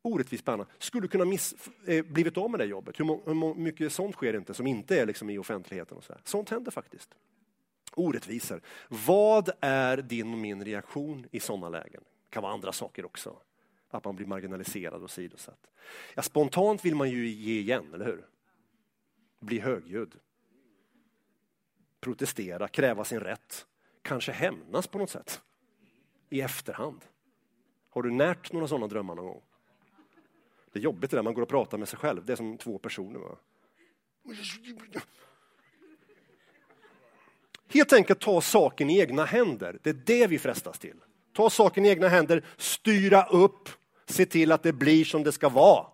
Orättvis 0.06 0.44
behandlad, 0.44 0.68
skulle 0.78 1.08
kunna 1.08 1.24
miss, 1.24 1.54
eh, 1.86 2.04
blivit 2.04 2.36
av 2.36 2.50
med 2.50 2.60
det 2.60 2.64
jobbet. 2.64 3.00
Hur, 3.00 3.04
hur 3.04 3.54
mycket 3.54 3.92
sånt 3.92 4.14
sker 4.14 4.36
inte 4.36 4.54
som 4.54 4.66
inte 4.66 5.00
är 5.00 5.06
liksom 5.06 5.30
i 5.30 5.38
offentligheten? 5.38 5.96
Och 5.96 6.04
så 6.04 6.12
här. 6.12 6.22
Sånt 6.24 6.50
händer 6.50 6.70
faktiskt. 6.70 7.14
Orättvisor. 7.92 8.60
Vad 9.06 9.50
är 9.60 9.96
din 9.96 10.32
och 10.32 10.38
min 10.38 10.64
reaktion 10.64 11.26
i 11.30 11.40
sådana 11.40 11.68
lägen? 11.68 12.02
Det 12.02 12.30
kan 12.30 12.42
vara 12.42 12.52
andra 12.52 12.72
saker 12.72 13.04
också. 13.04 13.36
Att 13.94 14.04
man 14.04 14.16
blir 14.16 14.26
marginaliserad 14.26 15.02
och 15.02 15.10
sidosatt. 15.10 15.70
Ja, 16.14 16.22
spontant 16.22 16.84
vill 16.84 16.94
man 16.94 17.10
ju 17.10 17.28
ge 17.28 17.60
igen, 17.60 17.94
eller 17.94 18.04
hur? 18.04 18.26
Bli 19.40 19.58
högljudd. 19.58 20.14
Protestera, 22.00 22.68
kräva 22.68 23.04
sin 23.04 23.20
rätt. 23.20 23.66
Kanske 24.02 24.32
hämnas 24.32 24.86
på 24.86 24.98
något 24.98 25.10
sätt. 25.10 25.42
I 26.30 26.40
efterhand. 26.40 27.04
Har 27.90 28.02
du 28.02 28.10
närt 28.10 28.52
några 28.52 28.68
sådana 28.68 28.86
drömmar 28.86 29.14
någon 29.14 29.26
gång? 29.26 29.42
Det 30.72 30.78
är 30.78 30.82
jobbigt 30.82 31.10
det 31.10 31.16
där, 31.16 31.22
man 31.22 31.34
går 31.34 31.42
och 31.42 31.48
pratar 31.48 31.78
med 31.78 31.88
sig 31.88 31.98
själv. 31.98 32.24
Det 32.24 32.32
är 32.32 32.36
som 32.36 32.58
två 32.58 32.78
personer. 32.78 33.18
Va? 33.18 33.38
Helt 37.68 37.92
enkelt 37.92 38.20
ta 38.20 38.40
saken 38.40 38.90
i 38.90 38.98
egna 39.00 39.24
händer. 39.24 39.78
Det 39.82 39.90
är 39.90 40.02
det 40.06 40.26
vi 40.26 40.38
frestas 40.38 40.78
till. 40.78 40.96
Ta 41.32 41.50
saken 41.50 41.84
i 41.84 41.88
egna 41.88 42.08
händer, 42.08 42.44
styra 42.56 43.26
upp, 43.26 43.68
se 44.06 44.26
till 44.26 44.52
att 44.52 44.62
det 44.62 44.72
blir 44.72 45.04
som 45.04 45.22
det 45.22 45.32
ska 45.32 45.48
vara. 45.48 45.86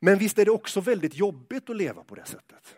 Men 0.00 0.18
visst 0.18 0.38
är 0.38 0.44
det 0.44 0.50
också 0.50 0.80
väldigt 0.80 1.16
jobbigt 1.16 1.70
att 1.70 1.76
leva 1.76 2.04
på 2.04 2.14
det 2.14 2.24
sättet. 2.24 2.76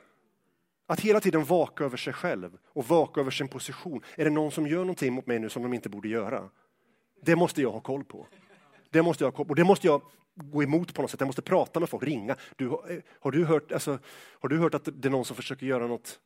Att 0.86 1.00
hela 1.00 1.20
tiden 1.20 1.44
vaka 1.44 1.84
över 1.84 1.96
sig 1.96 2.12
själv 2.12 2.58
och 2.66 2.88
vaka 2.88 3.20
över 3.20 3.30
sin 3.30 3.48
position. 3.48 4.02
Är 4.16 4.24
det 4.24 4.30
någon 4.30 4.50
som 4.50 4.66
gör 4.66 4.78
någonting 4.78 5.12
mot 5.12 5.26
mig 5.26 5.38
nu 5.38 5.48
som 5.48 5.62
de 5.62 5.74
inte 5.74 5.88
borde 5.88 6.08
göra? 6.08 6.50
Det 7.22 7.36
måste 7.36 7.62
jag 7.62 7.70
ha 7.70 7.80
koll 7.80 8.04
på. 8.04 8.26
Det 8.90 9.02
måste 9.02 9.24
jag, 9.24 9.40
och 9.40 9.56
det 9.56 9.64
måste 9.64 9.86
jag 9.86 10.02
gå 10.34 10.62
emot 10.62 10.94
på 10.94 11.02
något 11.02 11.10
sätt. 11.10 11.20
Jag 11.20 11.26
måste 11.26 11.42
prata 11.42 11.80
med 11.80 11.88
folk, 11.88 12.02
ringa. 12.02 12.36
Du, 12.56 12.66
eh, 12.66 13.02
har, 13.20 13.30
du 13.30 13.44
hört, 13.44 13.72
alltså, 13.72 13.98
har 14.40 14.48
du 14.48 14.58
hört 14.58 14.74
att 14.74 14.88
det 14.92 15.08
är 15.08 15.10
någon 15.10 15.24
som 15.24 15.36
försöker 15.36 15.66
göra 15.66 15.86
något 15.86 16.20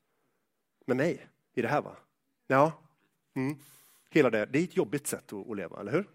med 0.86 0.96
mig 0.96 1.26
i 1.54 1.62
det 1.62 1.68
här? 1.68 1.82
va? 1.82 1.96
Ja. 2.46 2.72
Mm. 3.36 3.56
Hela 4.10 4.30
det, 4.30 4.46
det 4.46 4.58
är 4.58 4.64
ett 4.64 4.76
jobbigt 4.76 5.06
sätt 5.06 5.32
att, 5.32 5.50
att 5.50 5.56
leva, 5.56 5.80
eller 5.80 5.92
hur? 5.92 6.08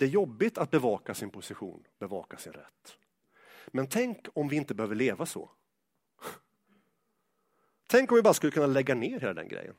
Det 0.00 0.06
är 0.06 0.10
jobbigt 0.10 0.58
att 0.58 0.70
bevaka 0.70 1.14
sin 1.14 1.30
position, 1.30 1.84
bevaka 1.98 2.36
sin 2.36 2.52
rätt. 2.52 2.98
Men 3.66 3.86
tänk 3.86 4.26
om 4.32 4.48
vi 4.48 4.56
inte 4.56 4.74
behöver 4.74 4.94
leva 4.94 5.26
så. 5.26 5.50
Tänk 7.86 8.12
om 8.12 8.16
vi 8.16 8.22
bara 8.22 8.34
skulle 8.34 8.52
kunna 8.52 8.66
lägga 8.66 8.94
ner 8.94 9.20
hela 9.20 9.34
den 9.34 9.48
grejen. 9.48 9.74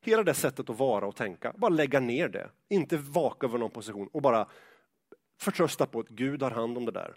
Hela 0.00 0.22
det 0.22 0.34
sättet 0.34 0.70
att 0.70 0.78
vara 0.78 1.06
och 1.06 1.16
tänka, 1.16 1.54
bara 1.56 1.68
lägga 1.68 2.00
ner 2.00 2.28
det. 2.28 2.50
Inte 2.68 2.96
vaka 2.96 3.46
över 3.46 3.58
någon 3.58 3.70
position 3.70 4.08
och 4.12 4.22
bara 4.22 4.48
förtrösta 5.40 5.86
på 5.86 6.00
att 6.00 6.08
Gud 6.08 6.42
har 6.42 6.50
hand 6.50 6.78
om 6.78 6.84
det 6.84 6.92
där. 6.92 7.16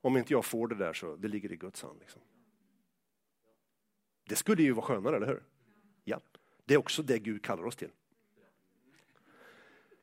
Om 0.00 0.16
inte 0.16 0.32
jag 0.32 0.44
får 0.44 0.68
det 0.68 0.74
där 0.74 0.92
så 0.92 1.16
det 1.16 1.28
ligger 1.28 1.52
i 1.52 1.56
Guds 1.56 1.82
hand. 1.82 2.00
Liksom. 2.00 2.22
Det 4.28 4.36
skulle 4.36 4.62
ju 4.62 4.72
vara 4.72 4.86
skönare, 4.86 5.16
eller 5.16 5.26
hur? 5.26 5.42
Ja, 6.04 6.20
det 6.64 6.74
är 6.74 6.78
också 6.78 7.02
det 7.02 7.18
Gud 7.18 7.44
kallar 7.44 7.66
oss 7.66 7.76
till. 7.76 7.90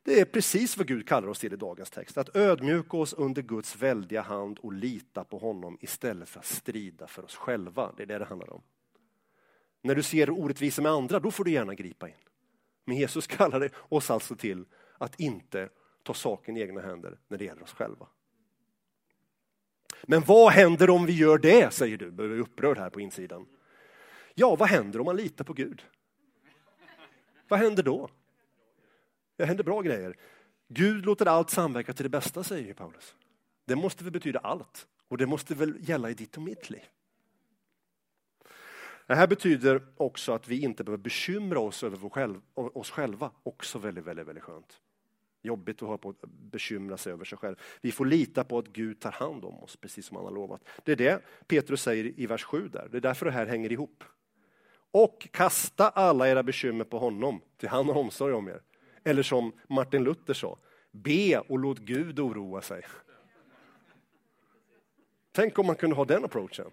Det 0.08 0.20
är 0.20 0.24
precis 0.24 0.76
vad 0.76 0.86
Gud 0.86 1.08
kallar 1.08 1.28
oss 1.28 1.38
till 1.38 1.52
i 1.52 1.56
dagens 1.56 1.90
text. 1.90 2.18
Att 2.18 2.36
ödmjuka 2.36 2.96
oss 2.96 3.12
under 3.12 3.42
Guds 3.42 3.76
väldiga 3.76 4.20
hand 4.20 4.58
och 4.58 4.72
lita 4.72 5.24
på 5.24 5.38
honom 5.38 5.78
istället 5.80 6.28
för 6.28 6.40
att 6.40 6.46
strida 6.46 7.06
för 7.06 7.24
oss 7.24 7.36
själva. 7.36 7.92
Det 7.96 8.02
är 8.02 8.06
det 8.06 8.18
det 8.18 8.24
handlar 8.24 8.52
om. 8.52 8.62
När 9.82 9.94
du 9.94 10.02
ser 10.02 10.30
orättvisor 10.30 10.82
med 10.82 10.92
andra, 10.92 11.20
då 11.20 11.30
får 11.30 11.44
du 11.44 11.50
gärna 11.50 11.74
gripa 11.74 12.08
in. 12.08 12.14
Men 12.84 12.96
Jesus 12.96 13.26
kallar 13.26 13.70
oss 13.88 14.10
alltså 14.10 14.36
till 14.36 14.64
att 14.98 15.20
inte 15.20 15.68
ta 16.02 16.14
saken 16.14 16.56
i 16.56 16.60
egna 16.60 16.80
händer 16.80 17.18
när 17.28 17.38
det 17.38 17.44
gäller 17.44 17.62
oss 17.62 17.72
själva. 17.72 18.06
Men 20.02 20.20
vad 20.20 20.52
händer 20.52 20.90
om 20.90 21.06
vi 21.06 21.12
gör 21.12 21.38
det, 21.38 21.72
säger 21.72 21.96
du, 21.96 22.10
du 22.10 22.34
är 22.34 22.40
upprörd 22.40 22.78
här 22.78 22.90
på 22.90 23.00
insidan. 23.00 23.46
Ja, 24.34 24.56
vad 24.56 24.68
händer 24.68 24.98
om 24.98 25.04
man 25.04 25.16
litar 25.16 25.44
på 25.44 25.52
Gud? 25.52 25.82
Vad 27.48 27.60
händer 27.60 27.82
då? 27.82 28.10
Det 29.38 29.46
händer 29.46 29.64
bra 29.64 29.82
grejer. 29.82 30.16
Gud 30.68 31.06
låter 31.06 31.26
allt 31.26 31.50
samverka 31.50 31.92
till 31.92 32.02
det 32.02 32.08
bästa, 32.08 32.44
säger 32.44 32.74
Paulus. 32.74 33.14
Det 33.64 33.76
måste 33.76 34.04
väl 34.04 34.12
betyda 34.12 34.38
allt. 34.38 34.86
Och 35.08 35.18
det 35.18 35.26
måste 35.26 35.54
väl 35.54 35.76
gälla 35.80 36.10
i 36.10 36.14
ditt 36.14 36.36
och 36.36 36.42
mitt 36.42 36.70
liv. 36.70 36.84
Det 39.06 39.14
här 39.14 39.26
betyder 39.26 39.82
också 39.96 40.32
att 40.32 40.48
vi 40.48 40.62
inte 40.62 40.84
behöver 40.84 41.02
bekymra 41.02 41.58
oss 41.58 41.84
över 41.84 42.08
själv, 42.08 42.40
oss 42.54 42.90
själva. 42.90 43.30
Också 43.42 43.78
väldigt, 43.78 44.04
väldigt, 44.04 44.26
väldigt 44.26 44.44
skönt. 44.44 44.80
Jobbigt 45.42 45.82
att 45.82 45.88
ha 45.88 45.98
på 45.98 46.08
att 46.08 46.30
bekymra 46.30 46.96
sig 46.96 47.12
över 47.12 47.24
sig 47.24 47.38
själv. 47.38 47.56
Vi 47.80 47.92
får 47.92 48.06
lita 48.06 48.44
på 48.44 48.58
att 48.58 48.68
Gud 48.68 49.00
tar 49.00 49.12
hand 49.12 49.44
om 49.44 49.62
oss, 49.62 49.76
precis 49.76 50.06
som 50.06 50.16
han 50.16 50.26
har 50.26 50.32
lovat. 50.32 50.68
Det 50.84 50.92
är 50.92 50.96
det 50.96 51.22
Petrus 51.46 51.82
säger 51.82 52.20
i 52.20 52.26
vers 52.26 52.44
7 52.44 52.68
där. 52.68 52.88
Det 52.90 52.96
är 52.96 53.00
därför 53.00 53.26
det 53.26 53.32
här 53.32 53.46
hänger 53.46 53.72
ihop. 53.72 54.04
Och 54.90 55.28
kasta 55.30 55.88
alla 55.88 56.28
era 56.28 56.42
bekymmer 56.42 56.84
på 56.84 56.98
honom, 56.98 57.40
till 57.56 57.68
han 57.68 57.86
har 57.86 57.94
omsorg 57.94 58.34
om 58.34 58.48
er. 58.48 58.62
Eller 59.08 59.22
som 59.22 59.52
Martin 59.68 60.04
Luther 60.04 60.34
sa, 60.34 60.56
be 60.90 61.38
och 61.38 61.58
låt 61.58 61.78
Gud 61.78 62.20
oroa 62.20 62.62
sig. 62.62 62.82
Tänk 65.32 65.58
om 65.58 65.66
man 65.66 65.76
kunde 65.76 65.96
ha 65.96 66.04
den 66.04 66.24
approachen. 66.24 66.70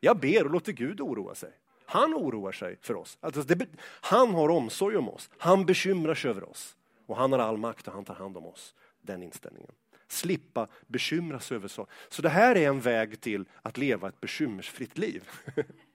Jag 0.00 0.18
ber 0.18 0.44
och 0.44 0.50
låter 0.50 0.72
Gud 0.72 1.00
oroa 1.00 1.34
sig. 1.34 1.52
Han 1.86 2.14
oroar 2.14 2.52
sig 2.52 2.76
för 2.80 2.96
oss. 2.96 3.18
Alltså 3.20 3.42
det, 3.42 3.66
han 3.82 4.34
har 4.34 4.48
omsorg 4.48 4.96
om 4.96 5.08
oss. 5.08 5.30
Han 5.38 5.66
bekymrar 5.66 6.14
sig 6.14 6.30
över 6.30 6.50
oss. 6.50 6.76
Och 7.06 7.16
han 7.16 7.32
har 7.32 7.38
all 7.38 7.56
makt 7.56 7.88
och 7.88 7.94
han 7.94 8.04
tar 8.04 8.14
hand 8.14 8.36
om 8.36 8.46
oss. 8.46 8.74
Den 9.00 9.22
inställningen. 9.22 9.72
Slippa 10.08 10.68
bekymra 10.86 11.40
sig 11.40 11.54
över 11.54 11.68
så. 11.68 11.86
Så 12.08 12.22
det 12.22 12.28
här 12.28 12.56
är 12.56 12.68
en 12.68 12.80
väg 12.80 13.20
till 13.20 13.44
att 13.62 13.76
leva 13.78 14.08
ett 14.08 14.20
bekymmersfritt 14.20 14.98
liv. 14.98 15.28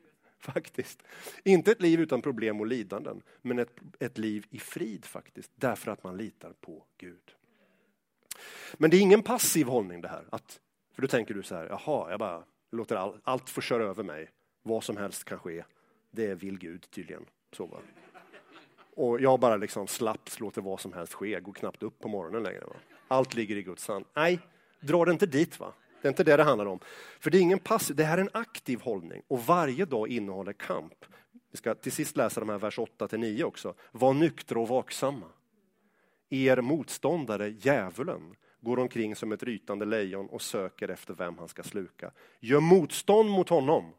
faktiskt. 0.43 1.03
Inte 1.43 1.71
ett 1.71 1.81
liv 1.81 2.01
utan 2.01 2.21
problem 2.21 2.59
och 2.59 2.67
lidanden, 2.67 3.21
men 3.41 3.59
ett, 3.59 3.75
ett 3.99 4.17
liv 4.17 4.45
i 4.49 4.59
frid 4.59 5.05
faktiskt. 5.05 5.51
Därför 5.55 5.91
att 5.91 6.03
man 6.03 6.17
litar 6.17 6.53
på 6.61 6.83
Gud. 6.97 7.35
Men 8.73 8.89
det 8.89 8.97
är 8.97 9.01
ingen 9.01 9.23
passiv 9.23 9.67
hållning 9.67 10.01
det 10.01 10.07
här. 10.07 10.25
Att, 10.29 10.59
för 10.95 11.01
då 11.01 11.07
tänker 11.07 11.33
du 11.33 11.43
så 11.43 11.55
här, 11.55 11.65
jaha, 11.65 12.11
jag 12.11 12.19
bara 12.19 12.43
låter 12.71 12.95
all, 12.95 13.19
allt 13.23 13.49
få 13.49 13.61
köra 13.61 13.83
över 13.83 14.03
mig. 14.03 14.29
Vad 14.63 14.83
som 14.83 14.97
helst 14.97 15.23
kan 15.23 15.39
ske. 15.39 15.63
Det 16.11 16.35
vill 16.35 16.59
Gud 16.59 16.91
tydligen. 16.91 17.25
Så 17.51 17.65
va? 17.65 17.77
Och 18.95 19.21
jag 19.21 19.39
bara 19.39 19.57
liksom 19.57 19.87
slappt 19.87 20.39
låter 20.39 20.61
vad 20.61 20.79
som 20.79 20.93
helst 20.93 21.13
ske, 21.13 21.39
går 21.39 21.53
knappt 21.53 21.83
upp 21.83 21.99
på 21.99 22.07
morgonen 22.07 22.43
längre. 22.43 22.65
Va? 22.65 22.75
Allt 23.07 23.33
ligger 23.33 23.55
i 23.55 23.63
Guds 23.63 23.87
hand. 23.87 24.05
Nej, 24.13 24.39
dra 24.79 25.05
det 25.05 25.11
inte 25.11 25.25
dit. 25.25 25.59
va. 25.59 25.73
Det 26.03 26.07
är 26.07 26.09
inte 26.09 26.23
det 26.23 26.37
det 26.37 26.43
handlar 26.43 26.65
om. 26.65 26.79
För 27.19 27.31
det 27.31 27.37
är 27.37 27.41
ingen 27.41 27.59
passiv, 27.59 27.95
det 27.95 28.03
här 28.03 28.17
är 28.17 28.21
en 28.21 28.29
aktiv 28.33 28.81
hållning 28.81 29.21
och 29.27 29.45
varje 29.45 29.85
dag 29.85 30.07
innehåller 30.07 30.53
kamp. 30.53 31.05
Vi 31.51 31.57
ska 31.57 31.75
till 31.75 31.91
sist 31.91 32.17
läsa 32.17 32.39
de 32.39 32.49
här 32.49 32.57
vers 32.57 32.79
8 32.79 33.07
till 33.07 33.19
9 33.19 33.43
också. 33.43 33.73
Var 33.91 34.13
nyktra 34.13 34.59
och 34.59 34.67
vaksamma. 34.67 35.25
Er 36.29 36.61
motståndare, 36.61 37.49
djävulen, 37.49 38.35
går 38.61 38.79
omkring 38.79 39.15
som 39.15 39.31
ett 39.31 39.43
rytande 39.43 39.85
lejon 39.85 40.29
och 40.29 40.41
söker 40.41 40.87
efter 40.87 41.13
vem 41.13 41.37
han 41.37 41.47
ska 41.47 41.63
sluka. 41.63 42.11
Gör 42.39 42.59
motstånd 42.59 43.29
mot 43.29 43.49
honom, 43.49 43.93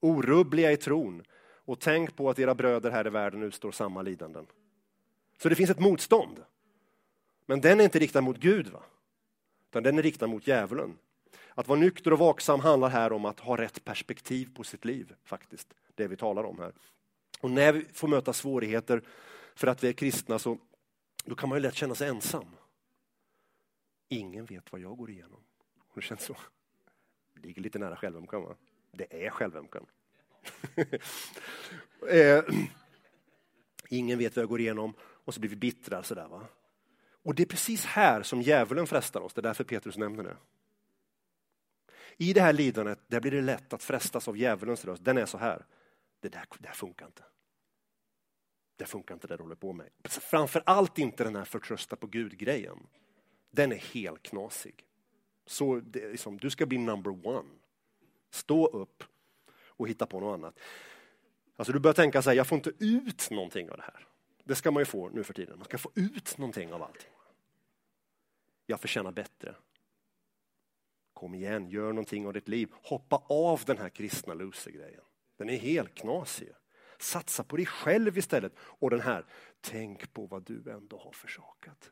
orubbliga 0.00 0.72
i 0.72 0.76
tron 0.76 1.22
och 1.64 1.80
tänk 1.80 2.16
på 2.16 2.30
att 2.30 2.38
era 2.38 2.54
bröder 2.54 2.90
här 2.90 3.06
i 3.06 3.10
världen 3.10 3.42
utstår 3.42 3.72
samma 3.72 4.02
lidanden. 4.02 4.46
Så 5.42 5.48
det 5.48 5.54
finns 5.54 5.70
ett 5.70 5.80
motstånd. 5.80 6.44
Men 7.46 7.60
den 7.60 7.80
är 7.80 7.84
inte 7.84 7.98
riktad 7.98 8.20
mot 8.20 8.38
Gud, 8.38 8.68
va? 8.68 8.82
Utan 9.70 9.82
den 9.82 9.98
är 9.98 10.02
riktad 10.02 10.26
mot 10.26 10.46
djävulen. 10.46 10.98
Att 11.54 11.68
vara 11.68 11.78
nykter 11.78 12.12
och 12.12 12.18
vaksam 12.18 12.60
handlar 12.60 12.88
här 12.88 13.12
om 13.12 13.24
att 13.24 13.40
ha 13.40 13.56
rätt 13.56 13.84
perspektiv 13.84 14.54
på 14.54 14.64
sitt 14.64 14.84
liv, 14.84 15.14
faktiskt. 15.24 15.74
Det 15.94 16.08
vi 16.08 16.16
talar 16.16 16.44
om 16.44 16.58
här. 16.58 16.72
Och 17.40 17.50
när 17.50 17.72
vi 17.72 17.84
får 17.92 18.08
möta 18.08 18.32
svårigheter 18.32 19.02
för 19.54 19.66
att 19.66 19.84
vi 19.84 19.88
är 19.88 19.92
kristna 19.92 20.38
så 20.38 20.58
då 21.24 21.34
kan 21.34 21.48
man 21.48 21.58
ju 21.58 21.62
lätt 21.62 21.74
känna 21.74 21.94
sig 21.94 22.08
ensam. 22.08 22.46
Ingen 24.08 24.44
vet 24.44 24.72
vad 24.72 24.80
jag 24.80 24.96
går 24.96 25.10
igenom. 25.10 25.40
Har 25.88 25.94
du 25.94 26.02
känns 26.02 26.22
så? 26.22 26.36
Det 27.34 27.46
ligger 27.46 27.62
lite 27.62 27.78
nära 27.78 27.96
självömkan 27.96 28.42
va? 28.42 28.54
Det 28.92 29.26
är 29.26 29.30
självömkan. 29.30 29.86
eh, 32.08 32.44
ingen 33.88 34.18
vet 34.18 34.36
vad 34.36 34.42
jag 34.42 34.48
går 34.48 34.60
igenom 34.60 34.94
och 35.00 35.34
så 35.34 35.40
blir 35.40 35.50
vi 35.50 35.56
bittra 35.56 36.02
sådär 36.02 36.28
va. 36.28 36.46
Och 37.22 37.34
det 37.34 37.42
är 37.42 37.46
precis 37.46 37.84
här 37.84 38.22
som 38.22 38.42
djävulen 38.42 38.86
frestar 38.86 39.20
oss, 39.20 39.34
det 39.34 39.40
är 39.40 39.42
därför 39.42 39.64
Petrus 39.64 39.96
nämner 39.96 40.24
det. 40.24 40.36
I 42.16 42.32
det 42.32 42.40
här 42.40 42.52
lidandet, 42.52 42.98
där 43.06 43.20
blir 43.20 43.30
det 43.30 43.40
lätt 43.40 43.72
att 43.72 43.82
frestas 43.82 44.28
av 44.28 44.36
djävulens 44.36 44.84
röst. 44.84 45.04
Den 45.04 45.18
är 45.18 45.26
så 45.26 45.38
här, 45.38 45.66
det 46.20 46.28
där, 46.28 46.44
det 46.58 46.68
där 46.68 46.72
funkar 46.72 47.06
inte. 47.06 47.22
Det 48.76 48.84
funkar 48.84 49.14
inte 49.14 49.26
det 49.26 49.36
du 49.36 49.42
håller 49.42 49.54
på 49.54 49.72
med. 49.72 49.88
Framför 50.04 50.62
allt 50.66 50.98
inte 50.98 51.24
den 51.24 51.36
här 51.36 51.44
förtrösta 51.44 51.96
på 51.96 52.06
Gud-grejen. 52.06 52.86
Den 53.50 53.72
är 53.72 53.76
helt 53.76 54.22
knasig. 54.22 54.84
Så 55.46 55.80
det 55.80 56.08
liksom, 56.08 56.38
du 56.38 56.50
ska 56.50 56.66
bli 56.66 56.78
number 56.78 57.26
one. 57.26 57.48
Stå 58.30 58.66
upp 58.66 59.04
och 59.66 59.88
hitta 59.88 60.06
på 60.06 60.20
något 60.20 60.34
annat. 60.34 60.58
Alltså 61.56 61.72
du 61.72 61.78
börjar 61.78 61.94
tänka 61.94 62.22
så 62.22 62.30
här, 62.30 62.36
jag 62.36 62.46
får 62.46 62.56
inte 62.56 62.72
ut 62.78 63.30
någonting 63.30 63.70
av 63.70 63.76
det 63.76 63.82
här. 63.82 64.06
Det 64.48 64.54
ska 64.54 64.70
man 64.70 64.80
ju 64.80 64.84
få 64.84 65.08
nu 65.08 65.24
för 65.24 65.34
tiden. 65.34 65.58
Man 65.58 65.64
ska 65.64 65.78
få 65.78 65.90
ut 65.94 66.38
någonting 66.38 66.72
av 66.72 66.82
allting. 66.82 67.10
Jag 68.66 68.80
förtjänar 68.80 69.12
bättre. 69.12 69.54
Kom 71.12 71.34
igen, 71.34 71.70
gör 71.70 71.88
någonting 71.88 72.26
av 72.26 72.32
ditt 72.32 72.48
liv. 72.48 72.68
Hoppa 72.82 73.22
av 73.28 73.62
den 73.66 73.78
här 73.78 73.88
kristna 73.88 74.34
loser-grejen. 74.34 75.00
Den 75.36 75.50
är 75.50 75.56
helt 75.56 75.94
knasig. 75.94 76.48
Satsa 76.98 77.44
på 77.44 77.56
dig 77.56 77.66
själv 77.66 78.18
istället. 78.18 78.52
Och 78.58 78.90
den 78.90 79.00
här, 79.00 79.24
tänk 79.60 80.12
på 80.12 80.26
vad 80.26 80.42
du 80.42 80.70
ändå 80.70 80.98
har 80.98 81.12
försakat. 81.12 81.90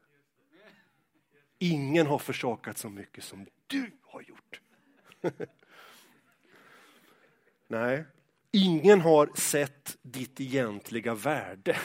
Ingen 1.58 2.06
har 2.06 2.18
försakat 2.18 2.78
så 2.78 2.88
mycket 2.88 3.24
som 3.24 3.46
du 3.66 3.90
har 4.02 4.22
gjort. 4.22 4.60
Nej, 7.66 8.04
ingen 8.50 9.00
har 9.00 9.30
sett 9.34 9.98
ditt 10.02 10.40
egentliga 10.40 11.14
värde. 11.14 11.76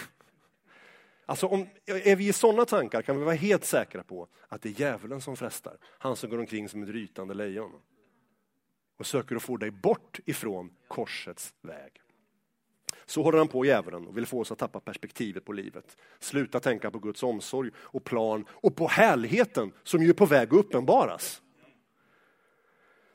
Alltså 1.31 1.47
om, 1.47 1.67
är 1.85 2.15
vi 2.15 2.27
i 2.27 2.33
sådana 2.33 2.65
tankar 2.65 3.01
kan 3.01 3.17
vi 3.17 3.23
vara 3.23 3.35
helt 3.35 3.65
säkra 3.65 4.03
på 4.03 4.27
att 4.47 4.61
det 4.61 4.69
är 4.69 4.79
djävulen 4.79 5.21
som 5.21 5.35
frestar. 5.35 5.77
Han 5.83 6.15
som 6.15 6.29
går 6.29 6.39
omkring 6.39 6.69
som 6.69 6.83
ett 6.83 6.89
rytande 6.89 7.33
lejon. 7.33 7.71
Och 8.97 9.05
söker 9.05 9.35
att 9.35 9.43
få 9.43 9.57
dig 9.57 9.71
bort 9.71 10.19
ifrån 10.25 10.71
korsets 10.87 11.53
väg. 11.61 11.91
Så 13.05 13.23
håller 13.23 13.37
han 13.37 13.47
på 13.47 13.65
djävulen 13.65 14.07
och 14.07 14.17
vill 14.17 14.25
få 14.25 14.39
oss 14.39 14.51
att 14.51 14.57
tappa 14.57 14.79
perspektivet 14.79 15.45
på 15.45 15.53
livet. 15.53 15.97
Sluta 16.19 16.59
tänka 16.59 16.91
på 16.91 16.99
Guds 16.99 17.23
omsorg 17.23 17.71
och 17.75 18.03
plan 18.03 18.45
och 18.51 18.75
på 18.75 18.87
härligheten 18.87 19.71
som 19.83 20.03
ju 20.03 20.09
är 20.09 20.13
på 20.13 20.25
väg 20.25 20.47
att 20.47 20.59
uppenbaras. 20.59 21.41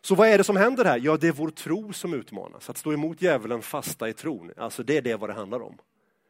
Så 0.01 0.15
vad 0.15 0.29
är 0.29 0.39
det 0.39 0.45
som 0.45 0.57
händer 0.57 0.85
här? 0.85 1.01
Ja, 1.03 1.17
det 1.17 1.29
är 1.29 1.33
vår 1.33 1.51
tro 1.51 1.93
som 1.93 2.15
utmanas. 2.15 2.71
Att 2.71 2.77
stå 2.77 2.93
emot 2.93 3.23
djävulen 3.23 3.63
fasta 3.63 4.09
i 4.09 4.13
tron, 4.13 4.53
alltså 4.57 4.83
det 4.83 4.97
är 4.97 5.03
det 5.03 5.17
vad 5.17 5.31
det 5.31 5.35
handlar 5.35 5.63
om. 5.63 5.79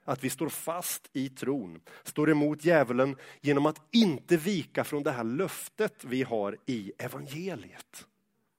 Att 0.09 0.24
vi 0.24 0.30
står 0.30 0.48
fast 0.48 1.11
i 1.12 1.28
tron, 1.28 1.80
står 2.02 2.30
emot 2.30 2.64
djävulen 2.64 3.16
genom 3.40 3.66
att 3.66 3.82
inte 3.90 4.36
vika 4.36 4.84
från 4.84 5.02
det 5.02 5.11
här 5.11 5.24
löftet 5.24 6.04
vi 6.04 6.22
har 6.22 6.57
i 6.66 6.92
evangeliet 6.98 8.07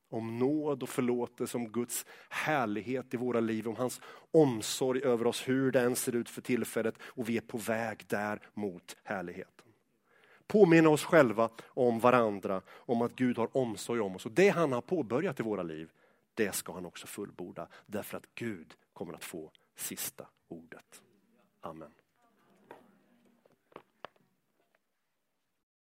om 0.09 0.39
nåd 0.39 0.83
och 0.83 0.89
förlåtelse, 0.89 1.57
om 1.57 1.71
Guds 1.71 2.05
härlighet 2.29 3.13
i 3.13 3.17
våra 3.17 3.39
liv, 3.39 3.67
om 3.67 3.75
hans 3.75 4.01
omsorg 4.31 5.03
över 5.03 5.27
oss, 5.27 5.47
hur 5.47 5.71
den 5.71 5.95
ser 5.95 6.15
ut 6.15 6.29
för 6.29 6.41
tillfället 6.41 6.95
och 7.01 7.29
vi 7.29 7.37
är 7.37 7.41
på 7.41 7.57
väg 7.57 8.05
där 8.07 8.49
mot 8.53 8.95
härligheten. 9.03 9.65
Påminna 10.47 10.89
oss 10.89 11.03
själva 11.03 11.49
om 11.67 11.99
varandra, 11.99 12.61
om 12.69 13.01
att 13.01 13.15
Gud 13.15 13.37
har 13.37 13.57
omsorg 13.57 13.99
om 13.99 14.15
oss 14.15 14.25
och 14.25 14.31
det 14.31 14.49
han 14.49 14.71
har 14.71 14.81
påbörjat 14.81 15.39
i 15.39 15.43
våra 15.43 15.63
liv, 15.63 15.89
det 16.33 16.55
ska 16.55 16.73
han 16.73 16.85
också 16.85 17.07
fullborda 17.07 17.67
därför 17.85 18.17
att 18.17 18.35
Gud 18.35 18.73
kommer 18.93 19.13
att 19.13 19.23
få 19.23 19.51
sista 19.75 20.27
ordet. 20.47 21.01
Amen. 21.65 21.91